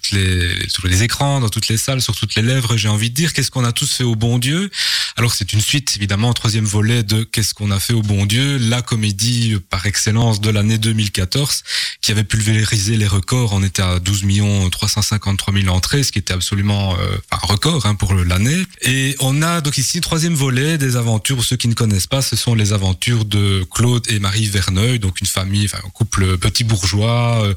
toutes 0.10 0.18
les 0.18 0.70
sur 0.70 0.88
les 0.88 1.04
écrans, 1.04 1.40
dans 1.40 1.50
toutes 1.50 1.68
les 1.68 1.78
salles, 1.78 2.02
sur 2.02 2.16
toutes 2.16 2.36
les 2.36 2.42
lèvres. 2.42 2.78
J'ai 2.78 2.88
envie 2.88 3.10
de 3.10 3.16
dire 3.16 3.34
qu'est-ce 3.34 3.52
qu'on 3.52 3.64
a 3.64 3.72
tous 3.72 3.92
fait 3.92 4.04
au 4.04 4.16
bon 4.16 4.38
Dieu? 4.38 4.70
Alors 5.16 5.34
c'est 5.34 5.54
une 5.54 5.62
suite 5.62 5.94
évidemment, 5.98 6.34
troisième 6.34 6.66
volet 6.66 7.04
de 7.04 7.24
qu'est-ce 7.24 7.54
qu'on 7.54 7.72
a 7.72 7.80
fait 7.80 7.94
au 7.94 8.02
bon 8.02 8.26
Dieu, 8.26 8.58
la 8.58 8.82
comédie 8.82 9.54
euh, 9.54 9.60
par 9.60 9.86
excellence 9.86 10.42
de 10.42 10.50
l'année 10.50 10.78
2014 10.78 11.64
qui 12.02 12.12
avait 12.12 12.24
pulvérisé 12.24 12.98
les 12.98 13.08
records. 13.08 13.54
On 13.54 13.64
était 13.64 13.82
à 13.82 14.00
12 14.00 14.24
millions 14.24 14.70
353 14.70 15.54
000 15.54 15.68
entrées, 15.68 16.04
ce 16.04 16.12
qui 16.12 16.20
était 16.20 16.34
absolument 16.34 16.96
euh, 17.00 17.18
un 17.32 17.38
record 17.48 17.86
hein, 17.86 17.96
pour 17.96 18.14
l'année. 18.14 18.64
Et 18.82 19.16
on 19.20 19.42
a 19.42 19.62
donc 19.62 19.78
ici 19.78 20.02
troisième 20.02 20.36
volet 20.36 20.78
des 20.78 20.96
aventures. 20.96 21.36
Pour 21.36 21.46
ceux 21.46 21.58
qui 21.58 21.68
ne 21.68 21.74
connaissent 21.74 22.08
pas, 22.08 22.22
ce 22.22 22.36
sont 22.36 22.56
les 22.56 22.74
aventures 22.74 23.26
de 23.26 23.66
Claude 23.70 24.06
et 24.10 24.20
Marie 24.20 24.48
Verneuil, 24.48 25.00
donc 25.00 25.22
une 25.22 25.28
famille, 25.28 25.66
enfin 25.66 25.80
un 25.86 25.90
couple 25.90 26.38
petit 26.38 26.64
bourgeois, 26.64 27.44
euh, 27.44 27.54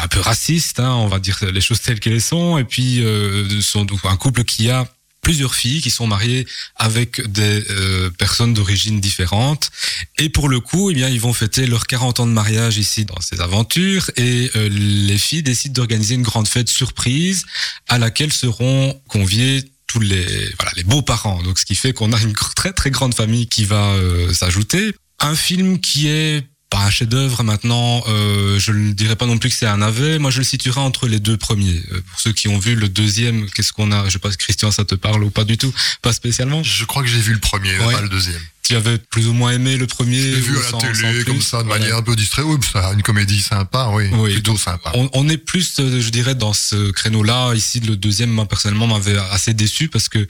un 0.00 0.08
peu 0.08 0.20
raciste, 0.20 0.80
hein, 0.80 0.92
on 0.94 1.08
va 1.08 1.18
dire 1.18 1.38
les 1.52 1.60
choses 1.60 1.77
telles 1.82 2.00
qu'elles 2.00 2.20
sont, 2.20 2.58
et 2.58 2.64
puis 2.64 3.02
euh, 3.02 3.60
sont 3.60 3.86
un 4.04 4.16
couple 4.16 4.44
qui 4.44 4.70
a 4.70 4.86
plusieurs 5.28 5.54
filles 5.54 5.82
qui 5.82 5.90
sont 5.90 6.06
mariées 6.06 6.46
avec 6.76 7.20
des 7.30 7.62
euh, 7.68 8.08
personnes 8.10 8.54
d'origine 8.54 8.98
différentes. 8.98 9.70
Et 10.16 10.30
pour 10.30 10.48
le 10.48 10.58
coup, 10.58 10.90
eh 10.90 10.94
bien, 10.94 11.10
ils 11.10 11.20
vont 11.20 11.34
fêter 11.34 11.66
leurs 11.66 11.86
40 11.86 12.20
ans 12.20 12.26
de 12.26 12.32
mariage 12.32 12.78
ici 12.78 13.04
dans 13.04 13.20
ces 13.20 13.40
aventures. 13.42 14.10
Et 14.16 14.50
euh, 14.56 14.70
les 14.70 15.18
filles 15.18 15.42
décident 15.42 15.74
d'organiser 15.74 16.14
une 16.14 16.22
grande 16.22 16.48
fête 16.48 16.70
surprise 16.70 17.44
à 17.88 17.98
laquelle 17.98 18.32
seront 18.32 18.98
conviés 19.08 19.70
tous 19.86 20.00
les 20.00 20.24
voilà 20.58 20.72
les 20.76 20.84
beaux-parents. 20.84 21.42
Donc 21.42 21.58
ce 21.58 21.66
qui 21.66 21.74
fait 21.74 21.92
qu'on 21.92 22.12
a 22.14 22.20
une 22.22 22.32
très 22.32 22.72
très 22.72 22.90
grande 22.90 23.14
famille 23.14 23.48
qui 23.48 23.64
va 23.64 23.90
euh, 23.90 24.32
s'ajouter. 24.32 24.94
Un 25.20 25.34
film 25.34 25.78
qui 25.80 26.08
est 26.08 26.46
pas 26.70 26.80
un 26.84 26.90
chef-d'œuvre 26.90 27.42
maintenant, 27.44 28.02
euh, 28.08 28.58
je 28.58 28.72
ne 28.72 28.92
dirais 28.92 29.16
pas 29.16 29.26
non 29.26 29.38
plus 29.38 29.48
que 29.50 29.56
c'est 29.56 29.66
un 29.66 29.78
navet. 29.78 30.18
Moi, 30.18 30.30
je 30.30 30.38
le 30.38 30.44
situerai 30.44 30.80
entre 30.80 31.06
les 31.08 31.18
deux 31.18 31.36
premiers. 31.36 31.82
Euh, 31.92 32.00
pour 32.10 32.20
ceux 32.20 32.32
qui 32.32 32.48
ont 32.48 32.58
vu 32.58 32.74
le 32.74 32.88
deuxième, 32.88 33.48
qu'est-ce 33.50 33.72
qu'on 33.72 33.90
a? 33.90 34.04
Je 34.06 34.10
sais 34.10 34.18
pas 34.18 34.30
si 34.30 34.36
Christian, 34.36 34.70
ça 34.70 34.84
te 34.84 34.94
parle 34.94 35.24
ou 35.24 35.30
pas 35.30 35.44
du 35.44 35.56
tout 35.56 35.72
Pas 36.02 36.12
spécialement 36.12 36.62
Je 36.62 36.84
crois 36.84 37.02
que 37.02 37.08
j'ai 37.08 37.20
vu 37.20 37.32
le 37.32 37.40
premier, 37.40 37.76
Ouais. 37.78 37.94
pas 37.94 38.02
le 38.02 38.08
deuxième. 38.10 38.40
Tu 38.62 38.76
avais 38.76 38.98
plus 38.98 39.26
ou 39.28 39.32
moins 39.32 39.52
aimé 39.52 39.78
le 39.78 39.86
premier 39.86 40.20
J'ai 40.20 40.40
vu 40.40 40.58
à 40.58 40.60
la 40.60 40.68
sans- 40.68 40.78
télé, 40.78 41.24
comme 41.24 41.40
ça, 41.40 41.62
de 41.62 41.68
Voilà. 41.68 41.80
manière 41.80 41.96
un 41.96 42.02
peu 42.02 42.14
distraite. 42.14 42.44
Oui, 42.46 42.58
ça, 42.70 42.92
une 42.92 43.00
comédie 43.02 43.40
sympa, 43.40 43.88
oui. 43.94 44.08
Oui, 44.12 44.32
plutôt 44.34 44.52
donc, 44.52 44.60
sympa. 44.60 44.90
On, 44.94 45.08
on 45.14 45.26
est 45.30 45.38
plus, 45.38 45.76
euh, 45.80 46.02
je 46.02 46.10
dirais, 46.10 46.34
dans 46.34 46.52
ce 46.52 46.90
créneau-là. 46.90 47.54
Ici, 47.54 47.80
le 47.80 47.96
deuxième, 47.96 48.28
moi, 48.30 48.46
personnellement, 48.46 48.86
m'avait 48.86 49.16
assez 49.30 49.54
déçu 49.54 49.88
parce 49.88 50.10
que 50.10 50.26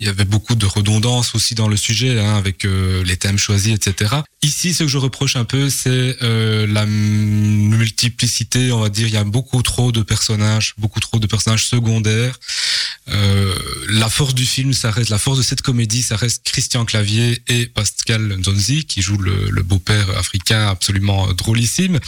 il 0.00 0.06
y 0.06 0.08
avait 0.08 0.24
beaucoup 0.24 0.56
de 0.56 0.66
redondance 0.66 1.36
aussi 1.36 1.54
dans 1.54 1.68
le 1.68 1.76
sujet, 1.76 2.18
hein, 2.18 2.34
avec 2.36 2.64
euh, 2.64 3.04
les 3.04 3.16
thèmes 3.16 3.38
choisis, 3.38 3.72
etc. 3.72 4.16
Ici, 4.42 4.74
ce 4.74 4.82
que 4.82 4.88
je 4.88 4.98
reproche 4.98 5.36
un 5.36 5.44
peu, 5.44 5.70
c'est 5.70 6.16
euh, 6.22 6.66
la 6.66 6.86
multiplicité, 6.86 8.72
on 8.72 8.80
va 8.80 8.88
dire. 8.88 9.06
Il 9.06 9.14
y 9.14 9.16
a 9.16 9.24
beaucoup 9.24 9.62
trop 9.62 9.92
de 9.92 10.02
personnages, 10.02 10.74
beaucoup 10.78 11.00
trop 11.00 11.18
de 11.18 11.26
personnages 11.26 11.66
secondaires. 11.66 12.38
Euh, 13.08 13.54
la 13.88 14.08
force 14.08 14.34
du 14.34 14.44
film, 14.44 14.72
ça 14.72 14.90
reste 14.90 15.10
la 15.10 15.18
force 15.18 15.38
de 15.38 15.42
cette 15.42 15.62
comédie, 15.62 16.02
ça 16.02 16.16
reste 16.16 16.42
Christian 16.44 16.84
Clavier 16.84 17.40
et 17.46 17.66
Pascal 17.66 18.36
Nzonzi 18.38 18.84
qui 18.84 19.00
joue 19.00 19.16
le, 19.16 19.62
beau-père 19.62 20.10
africain 20.16 20.68
absolument 20.68 21.32
drôlissime. 21.32 21.98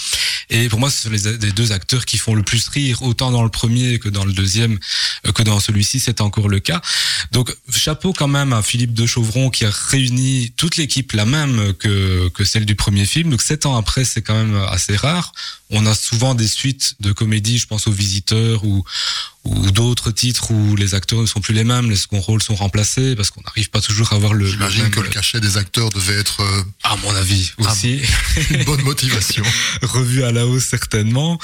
Et 0.50 0.68
pour 0.68 0.80
moi, 0.80 0.90
ce 0.90 1.02
sont 1.02 1.10
les, 1.10 1.36
les 1.38 1.52
deux 1.52 1.72
acteurs 1.72 2.04
qui 2.04 2.18
font 2.18 2.34
le 2.34 2.42
plus 2.42 2.68
rire, 2.68 3.02
autant 3.02 3.30
dans 3.30 3.42
le 3.42 3.48
premier 3.48 3.98
que 3.98 4.08
dans 4.08 4.24
le 4.24 4.32
deuxième, 4.32 4.78
euh, 5.26 5.32
que 5.32 5.42
dans 5.42 5.60
celui-ci, 5.60 6.00
c'est 6.00 6.20
encore 6.20 6.48
le 6.48 6.60
cas. 6.60 6.80
Donc, 7.32 7.54
chapeau 7.74 8.12
quand 8.12 8.28
même 8.28 8.52
à 8.52 8.62
Philippe 8.62 8.94
de 8.94 9.06
Chauvron 9.06 9.50
qui 9.50 9.64
a 9.64 9.70
réuni 9.70 10.52
toute 10.56 10.76
l'équipe 10.76 11.12
la 11.12 11.24
même 11.24 11.74
que, 11.74 12.28
que 12.28 12.44
celle 12.44 12.66
du 12.66 12.74
premier 12.74 13.06
film. 13.06 13.30
Donc, 13.30 13.42
sept 13.42 13.66
ans 13.66 13.76
après, 13.76 14.04
c'est 14.04 14.22
quand 14.22 14.34
même 14.34 14.56
assez 14.68 14.96
rare. 14.96 15.32
On 15.70 15.84
a 15.86 15.94
souvent 15.94 16.34
des 16.34 16.48
suites 16.48 16.94
de 17.00 17.12
comédies, 17.12 17.58
je 17.58 17.66
pense 17.66 17.86
aux 17.86 17.92
visiteurs 17.92 18.64
ou, 18.64 18.84
ou 19.44 19.70
d'autres 19.70 20.10
titres 20.10 20.50
où 20.50 20.76
les 20.76 20.94
acteurs 20.94 21.20
ne 21.20 21.26
sont 21.26 21.40
plus 21.40 21.54
les 21.54 21.64
mêmes, 21.64 21.88
les 21.90 21.96
seconds 21.96 22.20
rôles 22.20 22.42
sont 22.42 22.54
remplacés 22.54 23.16
parce 23.16 23.30
qu'on 23.30 23.40
n'arrive 23.42 23.70
pas 23.70 23.80
toujours 23.80 24.12
à 24.12 24.16
avoir 24.16 24.34
le. 24.34 24.46
J'imagine 24.46 24.82
même- 24.82 24.90
que 24.90 25.00
le 25.00 25.08
cachet 25.08 25.40
des 25.40 25.56
acteurs 25.56 25.90
devait 25.90 26.18
être 26.18 26.40
euh, 26.42 26.62
À 26.82 26.96
mon 26.96 27.14
avis 27.14 27.52
Ah 27.64 27.70
aussi. 27.72 28.00
une 28.50 28.64
bonne 28.64 28.82
motivation. 28.82 29.44
revu 29.82 30.22
à 30.24 30.32
la 30.32 30.46
hausse 30.46 30.64
certainement. 30.66 31.38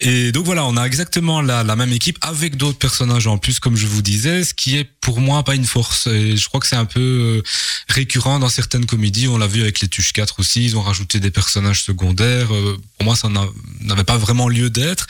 Et 0.00 0.32
donc 0.32 0.46
voilà, 0.46 0.64
on 0.64 0.76
a 0.76 0.84
exactement 0.84 1.42
la, 1.42 1.62
la 1.64 1.76
même 1.76 1.92
équipe 1.92 2.18
avec 2.22 2.56
d'autres 2.56 2.78
personnages 2.78 3.26
en 3.26 3.36
plus, 3.36 3.58
comme 3.60 3.76
je 3.76 3.86
vous 3.86 4.02
disais, 4.02 4.44
ce 4.44 4.54
qui 4.54 4.76
est 4.78 4.84
pour 5.00 5.20
moi 5.20 5.42
pas 5.44 5.54
une 5.54 5.66
force. 5.66 6.06
Et 6.06 6.36
je 6.36 6.46
crois 6.48 6.60
que 6.60 6.66
c'est 6.66 6.76
un 6.76 6.84
peu 6.86 7.00
euh, 7.00 7.42
récurrent 7.88 8.38
dans 8.38 8.48
certaines 8.48 8.86
comédies. 8.86 9.28
On 9.28 9.36
l'a 9.38 9.46
vu 9.48 9.60
avec 9.62 9.80
les 9.80 9.88
Tuches 9.88 10.12
4 10.12 10.40
aussi, 10.40 10.64
ils 10.64 10.76
ont 10.76 10.82
rajouté 10.82 11.20
des 11.20 11.30
personnages 11.30 11.82
secondaires. 11.82 12.54
Euh, 12.54 12.76
Pour 12.96 13.04
moi, 13.04 13.16
ça 13.16 13.28
n'a- 13.28 13.46
n'avait 13.80 14.04
pas 14.04 14.16
vraiment 14.18 14.48
lieu 14.48 14.70
d'être. 14.70 15.06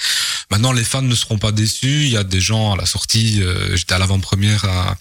Maintenant, 0.51 0.73
les 0.73 0.85
fans 0.85 1.03
ne 1.03 1.15
seront 1.15 1.39
pas 1.39 1.53
déçus. 1.53 2.05
Il 2.07 2.11
y 2.11 2.17
a 2.17 2.25
des 2.31 2.41
gens 2.41 2.73
à 2.73 2.77
la 2.77 2.87
sortie, 2.87 3.43
euh, 3.43 3.77
j'étais 3.77 3.93
à 3.93 3.99
l'avant-première 3.99 4.65
à, 4.65 4.97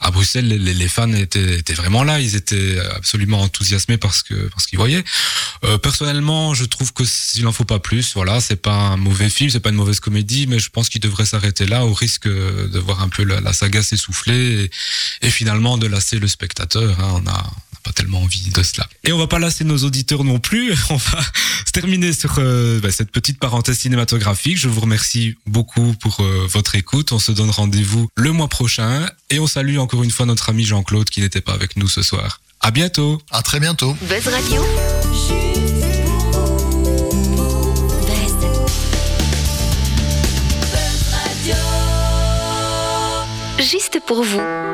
à 0.00 0.10
Bruxelles, 0.12 0.46
les, 0.46 0.88
fans 0.88 1.12
étaient, 1.12 1.58
étaient 1.58 1.74
vraiment 1.74 2.04
là. 2.04 2.20
Ils 2.20 2.36
étaient 2.36 2.78
absolument 2.94 3.40
enthousiasmés 3.40 3.96
parce 3.98 4.22
que 4.22 4.34
parce 4.50 4.66
qu'ils 4.66 4.78
voyaient. 4.78 5.02
Euh, 5.64 5.78
personnellement, 5.78 6.54
je 6.54 6.64
trouve 6.64 6.92
que 6.92 7.04
s'il 7.04 7.46
en 7.46 7.52
faut 7.52 7.64
pas 7.64 7.80
plus, 7.80 8.14
voilà, 8.14 8.40
c'est 8.40 8.56
pas 8.56 8.74
un 8.74 8.96
mauvais 8.96 9.30
film, 9.30 9.50
c'est 9.50 9.60
pas 9.60 9.70
une 9.70 9.76
mauvaise 9.76 10.00
comédie, 10.00 10.46
mais 10.46 10.58
je 10.58 10.70
pense 10.70 10.88
qu'il 10.88 11.00
devrait 11.00 11.26
s'arrêter 11.26 11.66
là 11.66 11.84
au 11.84 11.94
risque 11.94 12.28
de 12.28 12.78
voir 12.78 13.02
un 13.02 13.08
peu 13.08 13.24
la, 13.24 13.52
saga 13.52 13.82
s'essouffler 13.82 14.70
et, 15.22 15.30
finalement 15.30 15.78
de 15.78 15.86
lasser 15.86 16.18
le 16.18 16.28
spectateur. 16.28 17.00
hein. 17.00 17.22
on 17.24 17.26
a 17.28 17.44
pas 17.84 17.92
tellement 17.92 18.22
envie 18.22 18.50
de 18.50 18.62
cela. 18.62 18.88
Et 19.04 19.12
on 19.12 19.18
va 19.18 19.26
pas 19.26 19.38
lasser 19.38 19.62
nos 19.62 19.78
auditeurs 19.78 20.24
non 20.24 20.40
plus. 20.40 20.74
On 20.90 20.96
va 20.96 21.20
se 21.66 21.72
terminer 21.72 22.12
sur 22.12 22.36
euh, 22.38 22.80
bah, 22.80 22.90
cette 22.90 23.10
petite 23.10 23.38
parenthèse 23.38 23.78
cinématographique. 23.78 24.58
Je 24.58 24.68
vous 24.68 24.80
remercie 24.80 25.36
beaucoup 25.46 25.94
pour 26.00 26.20
euh, 26.20 26.46
votre 26.50 26.74
écoute. 26.74 27.12
On 27.12 27.18
se 27.18 27.30
donne 27.30 27.50
rendez-vous 27.50 28.08
le 28.16 28.32
mois 28.32 28.48
prochain 28.48 29.06
et 29.30 29.38
on 29.38 29.46
salue 29.46 29.78
encore 29.78 30.02
une 30.02 30.10
fois 30.10 30.26
notre 30.26 30.48
ami 30.48 30.64
Jean-Claude 30.64 31.08
qui 31.10 31.20
n'était 31.20 31.42
pas 31.42 31.52
avec 31.52 31.76
nous 31.76 31.88
ce 31.88 32.02
soir. 32.02 32.40
À 32.60 32.70
bientôt. 32.70 33.20
À 33.30 33.42
très 33.42 33.60
bientôt. 33.60 33.96
Buzz 34.08 34.26
Radio, 34.28 34.62
Buzz. 38.06 38.32
Buzz 40.72 41.12
Radio. 41.12 41.56
juste 43.60 44.00
pour 44.06 44.22
vous. 44.22 44.73